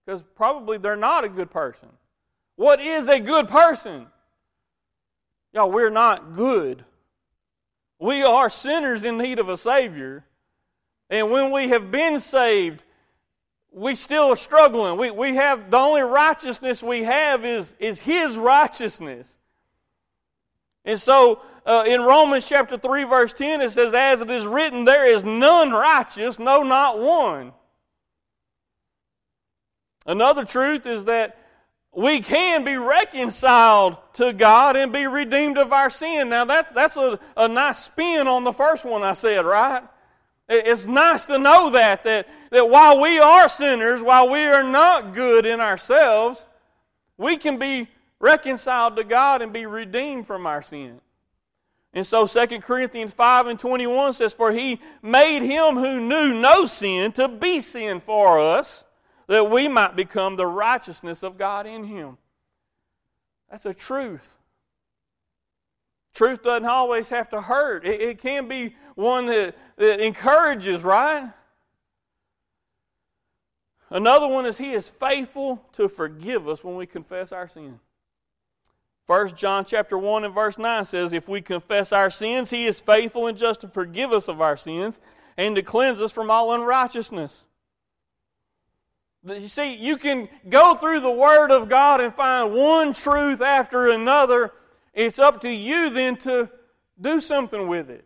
Because 0.05 0.23
probably 0.35 0.79
they're 0.79 0.97
not 0.97 1.25
a 1.25 1.29
good 1.29 1.51
person. 1.51 1.89
What 2.57 2.81
is 2.81 3.09
a 3.09 3.21
good 3.21 3.49
person? 3.49 4.07
Y'all, 5.53 5.71
we're 5.71 5.91
not 5.91 6.35
good. 6.35 6.85
We 7.99 8.23
are 8.23 8.49
sinners 8.49 9.05
in 9.05 9.19
need 9.19 9.39
of 9.39 9.49
a 9.49 9.57
Savior. 9.57 10.25
And 11.11 11.31
when 11.31 11.51
we 11.51 11.69
have 11.69 11.91
been 11.91 12.19
saved, 12.21 12.85
we 13.71 13.95
still 13.95 14.33
are 14.33 14.37
struggling. 14.37 14.99
We, 14.99 15.11
we 15.11 15.35
have 15.37 15.71
the 15.71 15.77
only 15.77 16.03
righteousness 16.03 16.83
we 16.83 17.05
have 17.05 17.45
is, 17.45 17.75
is 17.79 18.01
His 18.01 18.37
righteousness. 18.37 19.39
And 20.85 21.01
so 21.01 21.43
uh, 21.65 21.85
in 21.87 22.01
Romans 22.01 22.49
chapter 22.49 22.77
3, 22.77 23.05
verse 23.05 23.33
10, 23.33 23.61
it 23.61 23.71
says, 23.71 23.95
As 23.95 24.21
it 24.21 24.31
is 24.31 24.47
written, 24.47 24.85
there 24.85 25.09
is 25.09 25.23
none 25.23 25.71
righteous, 25.71 26.39
no, 26.39 26.63
not 26.63 26.99
one. 26.99 27.53
Another 30.05 30.45
truth 30.45 30.87
is 30.87 31.05
that 31.05 31.39
we 31.95 32.21
can 32.21 32.65
be 32.65 32.77
reconciled 32.77 33.99
to 34.15 34.33
God 34.33 34.77
and 34.77 34.93
be 34.93 35.07
redeemed 35.07 35.59
of 35.59 35.73
our 35.73 35.91
sin. 35.91 36.31
Now, 36.31 36.47
that's, 36.47 36.73
that's 36.73 36.97
a, 36.97 37.19
a 37.37 37.49
nice 37.49 37.81
spin 37.81 38.27
on 38.27 38.45
the 38.45 38.53
first 38.53 38.85
one 38.85 39.03
I 39.03 39.13
said, 39.13 39.45
right? 39.45 39.83
It's 40.49 40.87
nice 40.87 41.27
to 41.27 41.39
know 41.39 41.71
that, 41.71 42.05
that, 42.05 42.29
that 42.51 42.69
while 42.69 43.01
we 43.01 43.19
are 43.19 43.49
sinners, 43.49 44.03
while 44.03 44.29
we 44.31 44.41
are 44.45 44.65
not 44.65 45.15
good 45.15 45.45
in 45.45 45.61
ourselves, 45.61 46.47
we 47.19 47.37
can 47.37 47.59
be 47.59 47.89
reconciled 48.19 48.97
to 48.97 49.05
God 49.05 49.43
and 49.43 49.53
be 49.53 49.67
redeemed 49.67 50.27
from 50.27 50.47
our 50.47 50.63
sin. 50.63 51.01
And 51.95 52.07
so 52.07 52.27
2 52.27 52.61
Corinthians 52.61 53.13
5 53.13 53.49
and 53.49 53.61
21 53.61 54.15
says, 54.15 54.33
For 54.33 54.51
he 54.51 54.81
made 55.03 55.43
him 55.43 55.77
who 55.77 56.01
knew 56.01 56.41
no 56.41 56.65
sin 56.65 57.13
to 57.13 57.29
be 57.29 57.61
sin 57.61 58.01
for 58.01 58.41
us 58.41 58.85
that 59.27 59.51
we 59.51 59.69
might 59.69 59.97
become 59.97 60.37
the 60.37 60.47
righteousness 60.47 61.23
of 61.23 61.39
God 61.39 61.67
in 61.67 61.85
him. 61.85 62.19
That's 63.51 63.67
a 63.67 63.75
truth. 63.75 64.37
Truth 66.15 66.43
doesn't 66.43 66.69
always 66.69 67.09
have 67.09 67.31
to 67.31 67.41
hurt, 67.41 67.87
it, 67.87 68.01
it 68.01 68.19
can 68.21 68.49
be 68.49 68.75
one 68.95 69.27
that, 69.27 69.57
that 69.77 70.01
encourages, 70.01 70.85
right? 70.85 71.31
Another 73.93 74.27
one 74.27 74.47
is 74.47 74.57
He 74.57 74.73
is 74.73 74.89
faithful 74.89 75.63
to 75.75 75.87
forgive 75.87 76.49
us 76.49 76.65
when 76.65 76.77
we 76.77 76.87
confess 76.87 77.31
our 77.31 77.47
sin. 77.47 77.79
First 79.07 79.37
John 79.37 79.67
chapter 79.67 79.99
1 79.99 80.25
and 80.25 80.35
verse 80.35 80.59
9 80.59 80.85
says, 80.87 81.13
If 81.13 81.29
we 81.29 81.43
confess 81.43 81.93
our 81.93 82.09
sins, 82.09 82.49
He 82.49 82.65
is 82.65 82.81
faithful 82.81 83.27
and 83.27 83.37
just 83.37 83.61
to 83.61 83.69
forgive 83.69 84.13
us 84.13 84.29
of 84.29 84.41
our 84.41 84.57
sins 84.57 85.01
and 85.37 85.55
to 85.57 85.63
cleanse 85.63 86.01
us 86.01 86.11
from 86.11 86.31
all 86.31 86.55
unrighteousness. 86.55 87.45
You 89.25 89.49
see, 89.49 89.75
you 89.75 89.97
can 89.99 90.29
go 90.49 90.75
through 90.75 91.01
the 91.01 91.11
Word 91.11 91.51
of 91.51 91.69
God 91.69 92.01
and 92.01 92.13
find 92.13 92.53
one 92.53 92.93
truth 92.93 93.41
after 93.41 93.91
another. 93.91 94.53
It's 94.95 95.19
up 95.19 95.41
to 95.43 95.51
you 95.51 95.91
then 95.91 96.17
to 96.19 96.51
do 97.01 97.21
something 97.21 97.69
with 97.69 97.89
it. 97.89 98.05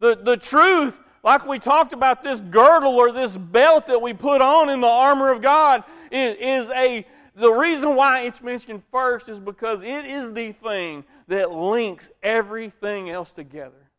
The, 0.00 0.16
the 0.16 0.36
truth, 0.36 1.00
like 1.22 1.46
we 1.46 1.58
talked 1.58 1.94
about 1.94 2.22
this 2.22 2.42
girdle 2.42 2.94
or 2.96 3.10
this 3.10 3.36
belt 3.36 3.86
that 3.86 4.02
we 4.02 4.12
put 4.12 4.42
on 4.42 4.68
in 4.68 4.80
the 4.80 4.86
armor 4.86 5.30
of 5.30 5.40
God, 5.40 5.82
is, 6.10 6.36
is 6.38 6.70
a 6.70 7.06
the 7.36 7.50
reason 7.50 7.96
why 7.96 8.20
it's 8.20 8.40
mentioned 8.40 8.82
first 8.92 9.28
is 9.28 9.40
because 9.40 9.82
it 9.82 10.04
is 10.04 10.32
the 10.32 10.52
thing 10.52 11.04
that 11.26 11.50
links 11.50 12.10
everything 12.22 13.10
else 13.10 13.32
together. 13.32 13.90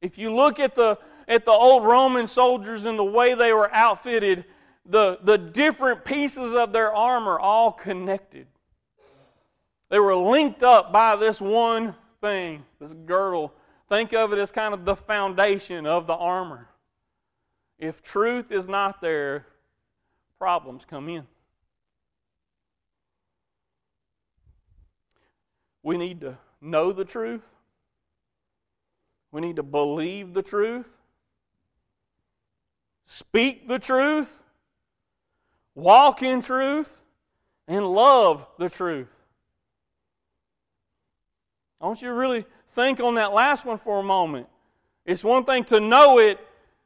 If 0.00 0.16
you 0.16 0.34
look 0.34 0.58
at 0.58 0.74
the 0.74 0.98
at 1.28 1.44
the 1.44 1.50
old 1.50 1.84
Roman 1.84 2.26
soldiers 2.26 2.84
and 2.84 2.98
the 2.98 3.04
way 3.04 3.34
they 3.34 3.52
were 3.52 3.72
outfitted, 3.72 4.44
the, 4.90 5.18
the 5.22 5.38
different 5.38 6.04
pieces 6.04 6.54
of 6.54 6.72
their 6.72 6.94
armor 6.94 7.38
all 7.38 7.70
connected. 7.70 8.46
They 9.88 10.00
were 10.00 10.16
linked 10.16 10.62
up 10.62 10.92
by 10.92 11.16
this 11.16 11.40
one 11.40 11.94
thing, 12.20 12.64
this 12.80 12.92
girdle. 13.06 13.52
Think 13.88 14.12
of 14.12 14.32
it 14.32 14.38
as 14.38 14.50
kind 14.50 14.74
of 14.74 14.84
the 14.84 14.96
foundation 14.96 15.86
of 15.86 16.06
the 16.06 16.14
armor. 16.14 16.68
If 17.78 18.02
truth 18.02 18.50
is 18.50 18.68
not 18.68 19.00
there, 19.00 19.46
problems 20.38 20.84
come 20.84 21.08
in. 21.08 21.26
We 25.82 25.96
need 25.96 26.20
to 26.20 26.36
know 26.60 26.92
the 26.92 27.04
truth. 27.04 27.46
We 29.32 29.40
need 29.40 29.56
to 29.56 29.62
believe 29.62 30.34
the 30.34 30.42
truth. 30.42 30.98
Speak 33.04 33.66
the 33.66 33.78
truth 33.78 34.40
walk 35.74 36.22
in 36.22 36.42
truth, 36.42 37.00
and 37.70 37.86
love 37.86 38.46
the 38.58 38.68
truth. 38.68 39.08
I 41.80 41.86
want 41.86 42.02
you 42.02 42.08
to 42.08 42.14
really 42.14 42.44
think 42.70 43.00
on 43.00 43.14
that 43.14 43.32
last 43.32 43.64
one 43.64 43.78
for 43.78 44.00
a 44.00 44.02
moment. 44.02 44.48
It's 45.06 45.24
one 45.24 45.44
thing 45.44 45.64
to 45.66 45.80
know 45.80 46.18
it, 46.18 46.38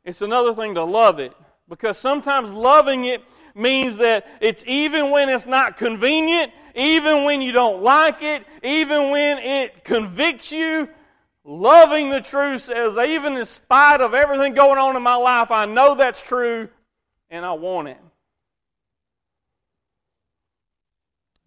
it's 0.04 0.22
another 0.22 0.54
thing 0.54 0.74
to 0.74 0.84
love 0.84 1.18
it. 1.18 1.32
Because 1.68 1.96
sometimes 1.96 2.52
loving 2.52 3.06
it 3.06 3.22
means 3.54 3.96
that 3.96 4.26
it's 4.40 4.62
even 4.66 5.10
when 5.10 5.30
it's 5.30 5.46
not 5.46 5.78
convenient, 5.78 6.52
even 6.74 7.24
when 7.24 7.40
you 7.40 7.52
don't 7.52 7.82
like 7.82 8.22
it, 8.22 8.44
even 8.62 9.10
when 9.10 9.38
it 9.38 9.84
convicts 9.84 10.52
you. 10.52 10.88
Loving 11.44 12.10
the 12.10 12.20
truth 12.20 12.62
says, 12.62 12.96
even 12.98 13.36
in 13.36 13.44
spite 13.46 14.00
of 14.00 14.12
everything 14.12 14.54
going 14.54 14.78
on 14.78 14.96
in 14.96 15.02
my 15.02 15.14
life, 15.14 15.50
I 15.50 15.66
know 15.66 15.94
that's 15.94 16.22
true 16.22 16.68
and 17.30 17.44
I 17.44 17.52
want 17.52 17.88
it. 17.88 17.98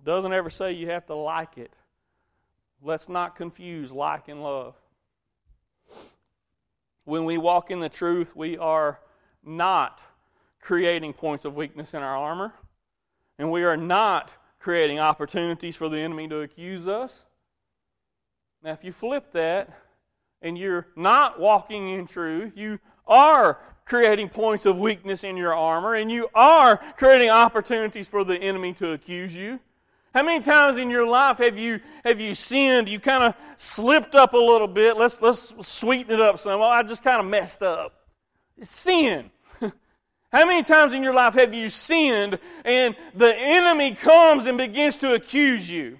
Doesn't 0.07 0.31
ever 0.31 0.49
say 0.49 0.71
you 0.71 0.89
have 0.89 1.05
to 1.07 1.15
like 1.15 1.57
it. 1.57 1.73
Let's 2.81 3.09
not 3.09 3.35
confuse 3.35 3.91
like 3.91 4.29
and 4.29 4.41
love. 4.41 4.73
When 7.03 7.25
we 7.25 7.37
walk 7.37 7.71
in 7.71 7.81
the 7.81 7.89
truth, 7.89 8.33
we 8.33 8.57
are 8.57 9.01
not 9.43 10.01
creating 10.61 11.11
points 11.11 11.43
of 11.43 11.57
weakness 11.57 11.93
in 11.93 12.03
our 12.03 12.15
armor, 12.15 12.53
and 13.37 13.51
we 13.51 13.65
are 13.65 13.75
not 13.75 14.33
creating 14.59 14.97
opportunities 14.97 15.75
for 15.75 15.89
the 15.89 15.99
enemy 15.99 16.29
to 16.29 16.39
accuse 16.39 16.87
us. 16.87 17.25
Now, 18.63 18.71
if 18.71 18.85
you 18.85 18.93
flip 18.93 19.33
that 19.33 19.77
and 20.41 20.57
you're 20.57 20.87
not 20.95 21.37
walking 21.37 21.89
in 21.89 22.07
truth, 22.07 22.55
you 22.55 22.79
are 23.07 23.59
creating 23.83 24.29
points 24.29 24.65
of 24.65 24.77
weakness 24.77 25.25
in 25.25 25.35
your 25.35 25.53
armor, 25.53 25.95
and 25.95 26.09
you 26.09 26.29
are 26.33 26.77
creating 26.95 27.29
opportunities 27.29 28.07
for 28.07 28.23
the 28.23 28.37
enemy 28.37 28.71
to 28.75 28.93
accuse 28.93 29.35
you. 29.35 29.59
How 30.17 30.23
many 30.23 30.43
times 30.43 30.79
in 30.79 30.89
your 30.89 31.05
life 31.05 31.37
have 31.37 31.59
you 31.59 31.79
have 32.03 32.19
you 32.19 32.33
sinned? 32.33 32.89
You 32.89 32.99
kind 32.99 33.23
of 33.23 33.35
slipped 33.55 34.15
up 34.15 34.33
a 34.33 34.37
little 34.37 34.67
bit. 34.67 34.97
Let's 34.97 35.21
let's 35.21 35.53
sweeten 35.61 36.11
it 36.11 36.19
up 36.19 36.39
some. 36.39 36.59
Well, 36.59 36.71
I 36.71 36.81
just 36.81 37.03
kind 37.03 37.19
of 37.19 37.27
messed 37.27 37.61
up. 37.61 37.93
Sin. 38.63 39.29
How 39.61 40.43
many 40.47 40.63
times 40.63 40.93
in 40.93 41.03
your 41.03 41.13
life 41.13 41.35
have 41.35 41.53
you 41.53 41.69
sinned 41.69 42.39
and 42.65 42.95
the 43.13 43.31
enemy 43.37 43.93
comes 43.93 44.47
and 44.47 44.57
begins 44.57 44.97
to 44.97 45.13
accuse 45.13 45.69
you? 45.69 45.99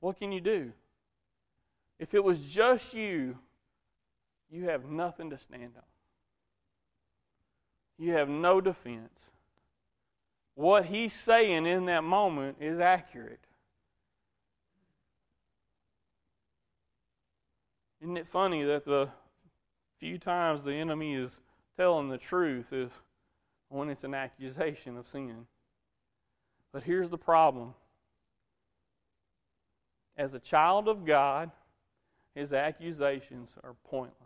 What 0.00 0.16
can 0.16 0.32
you 0.32 0.40
do? 0.40 0.72
If 1.98 2.14
it 2.14 2.24
was 2.24 2.42
just 2.42 2.94
you, 2.94 3.36
you 4.50 4.64
have 4.64 4.86
nothing 4.86 5.28
to 5.28 5.36
stand 5.36 5.72
on. 5.76 5.82
You 7.98 8.12
have 8.12 8.30
no 8.30 8.62
defense. 8.62 9.12
What 10.54 10.86
he's 10.86 11.12
saying 11.12 11.66
in 11.66 11.86
that 11.86 12.04
moment 12.04 12.58
is 12.60 12.78
accurate. 12.78 13.40
Isn't 18.02 18.16
it 18.16 18.26
funny 18.26 18.64
that 18.64 18.84
the 18.84 19.08
few 19.98 20.18
times 20.18 20.64
the 20.64 20.74
enemy 20.74 21.14
is 21.14 21.40
telling 21.78 22.08
the 22.08 22.18
truth 22.18 22.72
is 22.72 22.90
when 23.68 23.88
it's 23.88 24.04
an 24.04 24.14
accusation 24.14 24.96
of 24.96 25.06
sin? 25.06 25.46
But 26.72 26.82
here's 26.82 27.10
the 27.10 27.18
problem. 27.18 27.74
As 30.16 30.34
a 30.34 30.40
child 30.40 30.88
of 30.88 31.04
God, 31.04 31.50
his 32.34 32.52
accusations 32.52 33.54
are 33.62 33.74
pointless. 33.84 34.16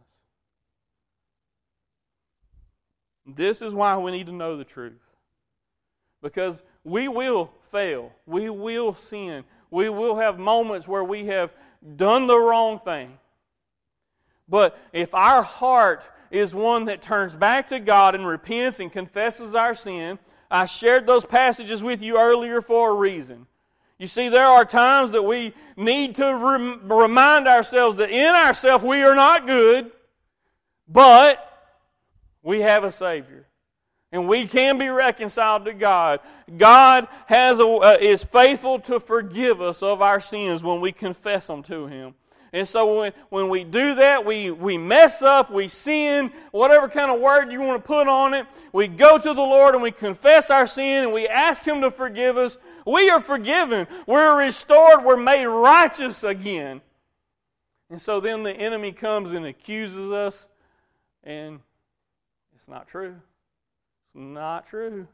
This 3.27 3.61
is 3.61 3.75
why 3.75 3.97
we 3.99 4.13
need 4.13 4.27
to 4.27 4.33
know 4.33 4.57
the 4.57 4.65
truth. 4.65 5.06
Because 6.27 6.65
we 6.83 7.07
will 7.07 7.53
fail. 7.71 8.13
We 8.27 8.51
will 8.51 8.95
sin. 8.95 9.45
We 9.71 9.89
will 9.89 10.17
have 10.17 10.41
moments 10.41 10.89
where 10.89 11.05
we 11.05 11.27
have 11.27 11.53
done 11.95 12.27
the 12.27 12.37
wrong 12.37 12.81
thing. 12.81 13.19
But 14.49 14.77
if 14.93 15.15
our 15.15 15.45
heart 15.45 16.09
is 16.33 16.53
one 16.53 16.87
that 16.87 17.01
turns 17.01 17.37
back 17.37 17.69
to 17.69 17.79
God 17.79 18.17
and 18.17 18.27
repents 18.27 18.81
and 18.81 18.91
confesses 18.91 19.55
our 19.55 19.73
sin, 19.73 20.19
I 20.51 20.67
shared 20.67 21.07
those 21.07 21.25
passages 21.25 21.81
with 21.81 22.03
you 22.03 22.19
earlier 22.19 22.61
for 22.61 22.91
a 22.91 22.95
reason. 22.95 23.47
You 23.97 24.09
see, 24.09 24.29
there 24.29 24.47
are 24.47 24.65
times 24.65 25.13
that 25.13 25.23
we 25.23 25.55
need 25.77 26.17
to 26.17 26.25
rem- 26.25 26.93
remind 26.93 27.47
ourselves 27.47 27.99
that 27.99 28.11
in 28.11 28.35
ourselves 28.35 28.83
we 28.83 29.03
are 29.03 29.15
not 29.15 29.47
good, 29.47 29.93
but 30.89 31.73
we 32.43 32.63
have 32.63 32.83
a 32.83 32.91
Savior. 32.91 33.46
And 34.17 34.27
we 34.27 34.47
can 34.47 34.79
be 34.79 34.89
reconciled 34.89 35.67
to 35.67 35.75
God. 35.75 36.21
God 36.57 37.07
has 37.27 37.61
a, 37.61 37.67
uh, 37.67 37.99
is 38.01 38.25
faithful 38.25 38.79
to 38.81 38.99
forgive 38.99 39.61
us 39.61 39.83
of 39.83 40.01
our 40.01 40.21
sins 40.21 40.63
when 40.63 40.81
we 40.81 40.91
confess 40.91 41.49
them 41.49 41.63
to 41.65 41.87
Him. 41.87 42.15
And 42.55 42.67
so 42.67 43.01
when, 43.01 43.13
when 43.29 43.51
we 43.51 43.63
do 43.63 43.97
that, 43.97 44.25
we, 44.25 44.51
we 44.51 44.79
mess 44.79 45.21
up, 45.21 45.51
we 45.51 45.69
sin, 45.69 46.33
whatever 46.51 46.89
kind 46.89 47.11
of 47.11 47.21
word 47.21 47.53
you 47.53 47.61
want 47.61 47.85
to 47.85 47.87
put 47.87 48.09
on 48.09 48.33
it. 48.33 48.47
We 48.73 48.89
go 48.89 49.19
to 49.19 49.35
the 49.35 49.43
Lord 49.43 49.75
and 49.75 49.83
we 49.83 49.91
confess 49.91 50.49
our 50.49 50.67
sin 50.67 51.05
and 51.05 51.13
we 51.13 51.29
ask 51.29 51.63
Him 51.63 51.83
to 51.83 51.91
forgive 51.91 52.39
us. 52.39 52.57
We 52.87 53.11
are 53.11 53.21
forgiven. 53.21 53.87
We're 54.07 54.39
restored. 54.39 55.05
We're 55.05 55.19
made 55.19 55.45
righteous 55.45 56.25
again. 56.25 56.81
And 57.91 58.01
so 58.01 58.21
then 58.21 58.45
the 58.45 58.55
enemy 58.55 58.93
comes 58.93 59.33
and 59.33 59.45
accuses 59.45 60.11
us, 60.11 60.49
and 61.23 61.61
it's 62.55 62.67
not 62.67 62.89
true. 62.89 63.17
Not 64.17 64.67
true. 64.67 65.07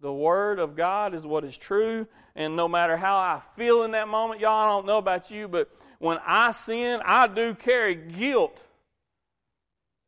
The 0.00 0.12
Word 0.12 0.58
of 0.58 0.76
God 0.76 1.14
is 1.14 1.24
what 1.24 1.44
is 1.44 1.56
true, 1.56 2.06
and 2.36 2.54
no 2.54 2.68
matter 2.68 2.96
how 2.96 3.16
I 3.16 3.40
feel 3.56 3.84
in 3.84 3.92
that 3.92 4.06
moment, 4.06 4.40
y'all, 4.40 4.62
I 4.62 4.66
don't 4.66 4.86
know 4.86 4.98
about 4.98 5.30
you, 5.30 5.48
but 5.48 5.70
when 5.98 6.18
I 6.24 6.52
sin, 6.52 7.00
I 7.04 7.26
do 7.26 7.54
carry 7.54 7.94
guilt. 7.94 8.64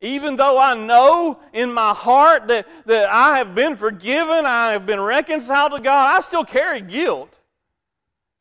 Even 0.01 0.35
though 0.35 0.57
I 0.57 0.75
know 0.75 1.39
in 1.51 1.73
my 1.73 1.93
heart 1.93 2.47
that, 2.47 2.67
that 2.85 3.09
I 3.09 3.39
have 3.39 3.55
been 3.55 3.75
forgiven, 3.75 4.45
I 4.45 4.73
have 4.73 4.85
been 4.85 5.01
reconciled 5.01 5.73
to 5.75 5.83
God, 5.83 6.15
I 6.15 6.19
still 6.21 6.45
carry 6.45 6.79
guilt. 6.79 7.37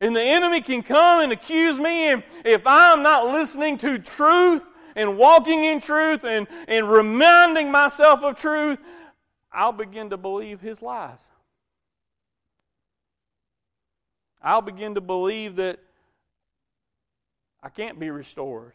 And 0.01 0.15
the 0.15 0.23
enemy 0.23 0.61
can 0.61 0.83
come 0.83 1.23
and 1.23 1.33
accuse 1.33 1.81
me, 1.81 2.09
and 2.09 2.23
if 2.45 2.63
I'm 2.67 3.03
not 3.03 3.29
listening 3.29 3.79
to 3.79 3.99
truth, 3.99 4.67
and 4.97 5.17
walking 5.17 5.65
in 5.65 5.81
truth 5.81 6.25
and, 6.25 6.47
and 6.69 6.91
reminding 6.91 7.71
myself 7.71 8.23
of 8.23 8.37
truth, 8.37 8.81
I'll 9.53 9.73
begin 9.73 10.11
to 10.11 10.17
believe 10.17 10.61
his 10.61 10.81
lies. 10.83 11.19
I'll 14.43 14.63
begin 14.63 14.95
to 14.95 15.01
believe 15.01 15.57
that 15.57 15.79
I 17.63 17.69
can't 17.69 17.99
be 17.99 18.11
restored, 18.11 18.73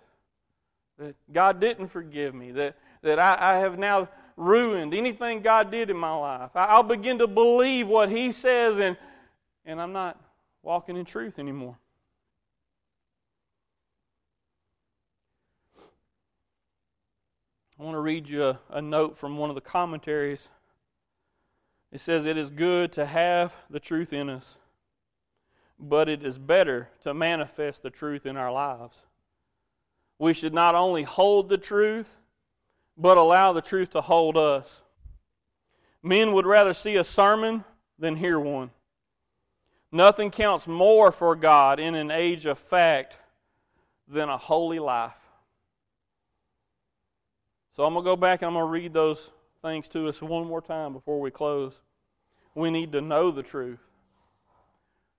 that 1.00 1.16
God 1.32 1.60
didn't 1.60 1.88
forgive 1.88 2.36
me, 2.36 2.52
that, 2.52 2.76
that 3.02 3.18
I, 3.18 3.56
I 3.56 3.58
have 3.58 3.80
now 3.80 4.10
ruined 4.38 4.94
anything 4.94 5.42
God 5.42 5.72
did 5.72 5.90
in 5.90 5.98
my 5.98 6.16
life. 6.16 6.52
I'll 6.54 6.84
begin 6.84 7.18
to 7.20 7.28
believe 7.28 7.88
what 7.88 8.10
He 8.10 8.32
says, 8.32 8.78
and, 8.78 8.96
and 9.66 9.82
I'm 9.82 9.94
not 9.94 10.20
walking 10.62 10.98
in 10.98 11.06
truth 11.06 11.40
anymore. 11.40 11.78
I 17.80 17.84
want 17.84 17.96
to 17.96 18.02
read 18.02 18.30
you 18.30 18.44
a, 18.46 18.60
a, 18.70 18.82
note 18.82 19.18
from 19.18 19.38
one 19.38 19.50
of 19.50 19.56
the 19.56 19.62
commentaries. 19.62 20.48
It 21.96 22.02
says, 22.02 22.26
It 22.26 22.36
is 22.36 22.50
good 22.50 22.92
to 22.92 23.06
have 23.06 23.56
the 23.70 23.80
truth 23.80 24.12
in 24.12 24.30
us, 24.30 24.58
but 25.80 26.10
it 26.10 26.26
is 26.26 26.38
better 26.38 26.90
to 27.04 27.14
manifest 27.14 27.84
the 27.84 27.90
truth 27.90 28.26
in 28.26 28.36
our 28.36 28.52
lives. 28.52 28.98
We 30.20 30.34
should 30.34 30.54
not 30.54 30.76
only 30.76 31.04
hold 31.04 31.48
the 31.48 31.58
truth, 31.58 32.18
but 32.98 33.16
allow 33.16 33.54
the 33.54 33.62
truth 33.62 33.92
to 33.92 34.02
hold 34.02 34.36
us. 34.36 34.82
Men 36.04 36.34
would 36.34 36.46
rather 36.46 36.74
see 36.74 36.98
a 36.98 37.04
sermon 37.06 37.64
than 37.98 38.18
hear 38.18 38.42
one. 38.42 38.72
Nothing 39.90 40.32
counts 40.32 40.68
more 40.68 41.14
for 41.14 41.34
God 41.34 41.80
in 41.80 41.96
an 41.96 42.12
age 42.12 42.46
of 42.46 42.60
fact 42.60 43.18
than 44.06 44.28
a 44.28 44.38
holy 44.38 44.80
life. 44.80 45.16
So 47.74 47.86
I'm 47.86 47.94
going 47.94 48.04
to 48.04 48.10
go 48.12 48.18
back 48.18 48.42
and 48.42 48.48
I'm 48.48 48.54
going 48.56 48.66
to 48.66 48.70
read 48.70 48.92
those 48.92 49.32
things 49.62 49.88
to 49.90 50.10
us 50.10 50.22
one 50.22 50.46
more 50.46 50.62
time 50.62 50.92
before 50.92 51.22
we 51.22 51.32
close. 51.32 51.80
We 52.56 52.72
need 52.72 52.94
to 52.94 53.02
know 53.02 53.30
the 53.32 53.44
truth. 53.44 53.80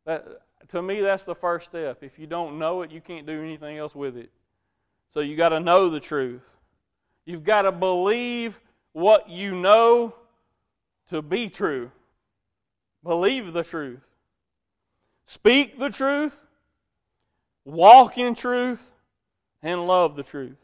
That, 0.06 0.26
to 0.68 0.82
me, 0.82 1.00
that's 1.00 1.24
the 1.24 1.34
first 1.34 1.66
step. 1.66 2.02
If 2.02 2.18
you 2.18 2.26
don't 2.26 2.58
know 2.58 2.82
it, 2.82 2.90
you 2.90 3.00
can't 3.00 3.26
do 3.26 3.42
anything 3.42 3.76
else 3.76 3.94
with 3.94 4.16
it. 4.16 4.30
So 5.12 5.20
you 5.20 5.36
got 5.36 5.50
to 5.50 5.60
know 5.60 5.90
the 5.90 6.00
truth. 6.00 6.42
You've 7.24 7.44
got 7.44 7.62
to 7.62 7.72
believe 7.72 8.58
what 8.92 9.28
you 9.28 9.54
know 9.54 10.14
to 11.10 11.22
be 11.22 11.48
true. 11.48 11.90
Believe 13.04 13.52
the 13.52 13.62
truth. 13.62 14.00
Speak 15.26 15.78
the 15.78 15.90
truth. 15.90 16.40
Walk 17.64 18.16
in 18.16 18.34
truth. 18.34 18.90
And 19.62 19.86
love 19.86 20.16
the 20.16 20.22
truth. 20.22 20.56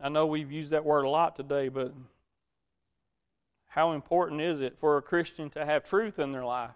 I 0.00 0.08
know 0.08 0.26
we've 0.26 0.50
used 0.50 0.70
that 0.70 0.84
word 0.84 1.04
a 1.04 1.08
lot 1.08 1.36
today, 1.36 1.68
but 1.68 1.92
how 3.74 3.90
important 3.90 4.40
is 4.40 4.60
it 4.60 4.78
for 4.78 4.98
a 4.98 5.02
Christian 5.02 5.50
to 5.50 5.66
have 5.66 5.82
truth 5.82 6.20
in 6.20 6.30
their 6.30 6.44
life? 6.44 6.70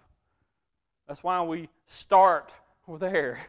That's 1.07 1.23
why 1.23 1.41
we 1.43 1.69
start 1.87 2.53
there. 2.99 3.39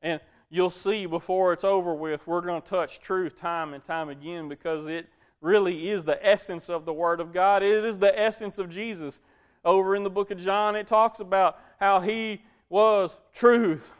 And 0.00 0.20
you'll 0.48 0.70
see 0.70 1.06
before 1.06 1.52
it's 1.52 1.64
over 1.64 1.92
with, 1.92 2.24
we're 2.28 2.42
going 2.42 2.62
to 2.62 2.68
touch 2.68 3.00
truth 3.00 3.34
time 3.34 3.74
and 3.74 3.84
time 3.84 4.08
again 4.08 4.48
because 4.48 4.86
it 4.86 5.08
really 5.40 5.90
is 5.90 6.04
the 6.04 6.24
essence 6.24 6.70
of 6.70 6.84
the 6.84 6.92
Word 6.92 7.18
of 7.18 7.32
God. 7.32 7.64
It 7.64 7.84
is 7.84 7.98
the 7.98 8.16
essence 8.16 8.58
of 8.58 8.70
Jesus. 8.70 9.20
Over 9.64 9.96
in 9.96 10.04
the 10.04 10.10
book 10.10 10.30
of 10.30 10.38
John, 10.38 10.76
it 10.76 10.86
talks 10.86 11.18
about 11.18 11.58
how 11.80 11.98
He 11.98 12.44
was 12.68 13.18
truth. 13.34 13.92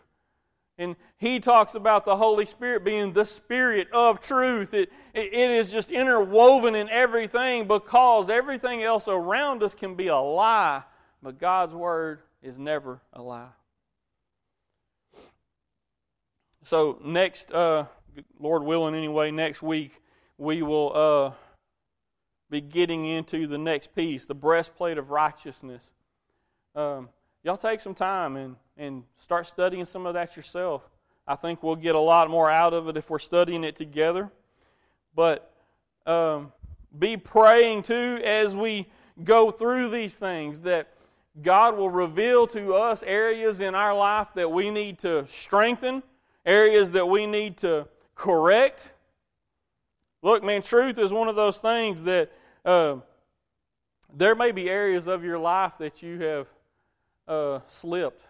And 0.78 0.94
he 1.16 1.40
talks 1.40 1.74
about 1.74 2.04
the 2.04 2.16
Holy 2.16 2.46
Spirit 2.46 2.84
being 2.84 3.12
the 3.12 3.24
Spirit 3.24 3.88
of 3.92 4.20
truth. 4.20 4.74
It, 4.74 4.92
it, 5.12 5.32
is 5.32 5.72
just 5.72 5.90
interwoven 5.90 6.76
in 6.76 6.88
everything 6.88 7.66
because 7.66 8.30
everything 8.30 8.84
else 8.84 9.08
around 9.08 9.64
us 9.64 9.74
can 9.74 9.96
be 9.96 10.06
a 10.06 10.16
lie, 10.16 10.84
but 11.20 11.40
God's 11.40 11.74
Word 11.74 12.20
is 12.42 12.58
never 12.58 13.00
a 13.12 13.20
lie. 13.20 13.48
So, 16.62 17.00
next, 17.04 17.50
uh, 17.50 17.86
Lord 18.38 18.62
willing, 18.62 18.94
anyway, 18.94 19.32
next 19.32 19.62
week, 19.62 20.00
we 20.36 20.62
will 20.62 20.92
uh, 20.94 21.32
be 22.50 22.60
getting 22.60 23.04
into 23.04 23.48
the 23.48 23.58
next 23.58 23.94
piece 23.96 24.26
the 24.26 24.34
breastplate 24.34 24.98
of 24.98 25.10
righteousness. 25.10 25.82
Um, 26.76 27.08
y'all 27.42 27.56
take 27.56 27.80
some 27.80 27.94
time 27.94 28.36
and, 28.36 28.56
and 28.78 29.02
start 29.18 29.46
studying 29.46 29.84
some 29.84 30.06
of 30.06 30.14
that 30.14 30.36
yourself. 30.36 30.88
I 31.26 31.34
think 31.34 31.62
we'll 31.62 31.76
get 31.76 31.94
a 31.94 32.00
lot 32.00 32.30
more 32.30 32.48
out 32.48 32.72
of 32.72 32.88
it 32.88 32.96
if 32.96 33.10
we're 33.10 33.18
studying 33.18 33.64
it 33.64 33.76
together. 33.76 34.30
But 35.14 35.52
um, 36.06 36.52
be 36.96 37.16
praying 37.16 37.82
too 37.82 38.20
as 38.24 38.56
we 38.56 38.86
go 39.22 39.50
through 39.50 39.90
these 39.90 40.16
things 40.16 40.60
that 40.60 40.88
God 41.42 41.76
will 41.76 41.90
reveal 41.90 42.46
to 42.48 42.74
us 42.74 43.02
areas 43.02 43.60
in 43.60 43.74
our 43.74 43.94
life 43.94 44.28
that 44.34 44.50
we 44.50 44.70
need 44.70 44.98
to 45.00 45.26
strengthen, 45.28 46.02
areas 46.46 46.92
that 46.92 47.06
we 47.06 47.26
need 47.26 47.58
to 47.58 47.88
correct. 48.14 48.88
Look, 50.22 50.42
man, 50.42 50.62
truth 50.62 50.98
is 50.98 51.12
one 51.12 51.28
of 51.28 51.36
those 51.36 51.60
things 51.60 52.04
that 52.04 52.32
uh, 52.64 52.96
there 54.12 54.34
may 54.34 54.50
be 54.50 54.68
areas 54.68 55.06
of 55.06 55.22
your 55.22 55.38
life 55.38 55.74
that 55.78 56.02
you 56.02 56.20
have 56.20 56.46
uh, 57.28 57.60
slipped, 57.68 58.24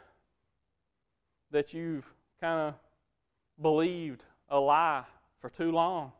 that 1.50 1.74
you've 1.74 2.06
kind 2.40 2.60
of 2.60 2.74
believed 3.60 4.24
a 4.48 4.58
lie 4.58 5.04
for 5.40 5.50
too 5.50 5.72
long. 5.72 6.12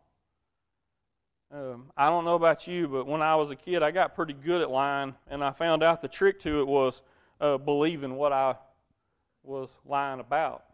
Um, 1.51 1.91
I 1.97 2.07
don't 2.09 2.25
know 2.25 2.35
about 2.35 2.67
you, 2.67 2.89
but 2.89 3.07
when 3.07 3.23
I 3.23 3.35
was 3.37 3.51
a 3.51 3.57
kid, 3.57 3.83
I 3.83 3.91
got 3.91 4.15
pretty 4.15 4.35
good 4.35 4.61
at 4.61 4.71
lying, 4.71 5.15
and 5.31 5.43
I 5.43 5.51
found 5.51 5.83
out 5.83 6.03
the 6.03 6.09
trick 6.09 6.41
to 6.41 6.61
it 6.61 6.67
was 6.67 7.01
uh, 7.41 7.57
believing 7.57 8.17
what 8.17 8.33
I 8.33 8.57
was 9.43 9.71
lying 9.87 10.21
about. 10.21 10.65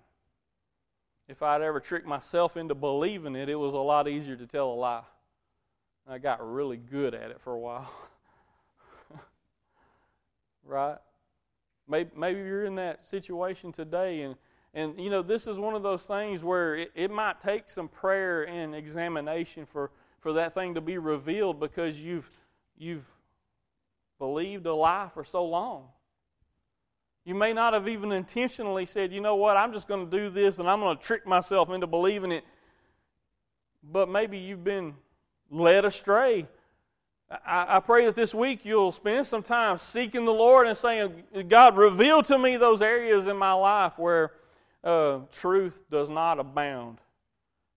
If 1.28 1.42
I'd 1.42 1.62
ever 1.62 1.80
tricked 1.80 2.06
myself 2.06 2.56
into 2.56 2.74
believing 2.74 3.36
it, 3.36 3.48
it 3.48 3.54
was 3.54 3.72
a 3.72 3.78
lot 3.78 4.08
easier 4.08 4.36
to 4.36 4.46
tell 4.46 4.72
a 4.72 4.74
lie. 4.74 5.04
I 6.08 6.18
got 6.18 6.46
really 6.46 6.76
good 6.76 7.14
at 7.14 7.30
it 7.30 7.40
for 7.40 7.54
a 7.54 7.58
while. 7.58 7.90
right? 10.64 10.98
Maybe, 11.88 12.38
you're 12.38 12.64
in 12.64 12.76
that 12.76 13.06
situation 13.06 13.72
today, 13.72 14.22
and, 14.22 14.36
and 14.72 14.98
you 14.98 15.10
know, 15.10 15.22
this 15.22 15.46
is 15.46 15.58
one 15.58 15.74
of 15.74 15.82
those 15.82 16.02
things 16.04 16.42
where 16.42 16.76
it, 16.76 16.92
it 16.94 17.10
might 17.10 17.40
take 17.40 17.68
some 17.68 17.88
prayer 17.88 18.48
and 18.48 18.74
examination 18.74 19.66
for 19.66 19.90
for 20.24 20.32
that 20.32 20.54
thing 20.54 20.74
to 20.74 20.80
be 20.80 20.96
revealed 20.96 21.60
because 21.60 22.00
you've, 22.00 22.30
you've 22.78 23.06
believed 24.18 24.64
a 24.64 24.74
lie 24.74 25.10
for 25.12 25.22
so 25.22 25.44
long. 25.44 25.84
You 27.26 27.34
may 27.34 27.52
not 27.52 27.74
have 27.74 27.86
even 27.88 28.10
intentionally 28.10 28.86
said, 28.86 29.12
you 29.12 29.20
know 29.20 29.36
what, 29.36 29.58
I'm 29.58 29.74
just 29.74 29.86
going 29.86 30.08
to 30.08 30.16
do 30.16 30.30
this 30.30 30.58
and 30.58 30.66
I'm 30.66 30.80
going 30.80 30.96
to 30.96 31.02
trick 31.02 31.26
myself 31.26 31.68
into 31.68 31.86
believing 31.86 32.32
it. 32.32 32.42
But 33.82 34.08
maybe 34.08 34.38
you've 34.38 34.64
been 34.64 34.94
led 35.50 35.84
astray. 35.84 36.46
I, 37.46 37.76
I, 37.76 37.80
pray 37.80 38.04
that 38.06 38.14
this 38.14 38.34
week 38.34 38.64
you'll 38.64 38.92
spend 38.92 39.26
some 39.26 39.42
time 39.42 39.78
seeking 39.78 40.24
the 40.24 40.32
Lord 40.32 40.66
and 40.66 40.76
saying, 40.76 41.24
God, 41.48 41.76
reveal 41.76 42.22
to 42.24 42.38
me 42.38 42.56
those 42.56 42.82
areas 42.82 43.26
in 43.26 43.36
my 43.36 43.52
life 43.52 43.94
where 43.96 44.32
uh, 44.82 45.20
truth 45.32 45.84
does 45.90 46.08
not 46.08 46.38
abound 46.38 46.98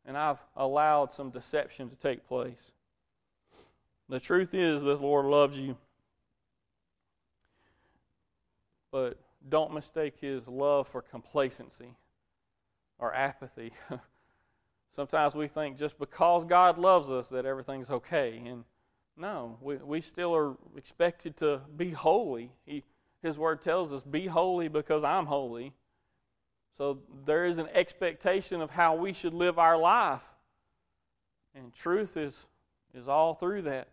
and 0.08 0.18
I've 0.18 0.40
allowed 0.56 1.12
some 1.12 1.30
deception 1.30 1.90
to 1.90 1.96
take 1.98 2.28
place. 2.28 2.72
The 4.08 4.22
truth 4.22 4.54
is 4.54 4.82
that 4.84 5.00
the 5.00 5.06
Lord 5.06 5.26
loves 5.26 5.58
you. 5.58 5.76
But 8.90 9.20
don't 9.48 9.74
mistake 9.74 10.16
his 10.22 10.48
love 10.48 10.88
for 10.88 11.02
complacency 11.02 11.94
or 12.98 13.14
apathy. 13.14 13.74
Sometimes 14.96 15.36
we 15.36 15.50
think 15.50 15.78
just 15.78 16.00
because 16.00 16.46
God 16.46 16.78
loves 16.78 17.10
us 17.10 17.28
that 17.28 17.46
everything's 17.46 17.90
okay. 17.90 18.42
And 18.46 18.64
no, 19.18 19.58
we, 19.62 19.76
we 19.78 20.02
still 20.02 20.36
are 20.36 20.56
expected 20.76 21.38
to 21.38 21.62
be 21.76 21.90
holy. 21.92 22.52
He, 22.66 22.84
his 23.22 23.38
word 23.38 23.62
tells 23.62 23.92
us, 23.92 24.04
Be 24.04 24.28
holy 24.28 24.68
because 24.68 25.04
I'm 25.04 25.26
holy. 25.26 25.74
So 26.78 27.00
there 27.26 27.46
is 27.46 27.58
an 27.58 27.68
expectation 27.74 28.62
of 28.62 28.70
how 28.70 28.96
we 28.96 29.14
should 29.14 29.34
live 29.34 29.58
our 29.58 29.78
life. 29.78 30.24
And 31.56 31.74
truth 31.74 32.16
is, 32.16 32.46
is 32.94 33.08
all 33.08 33.34
through 33.34 33.64
that. 33.64 33.88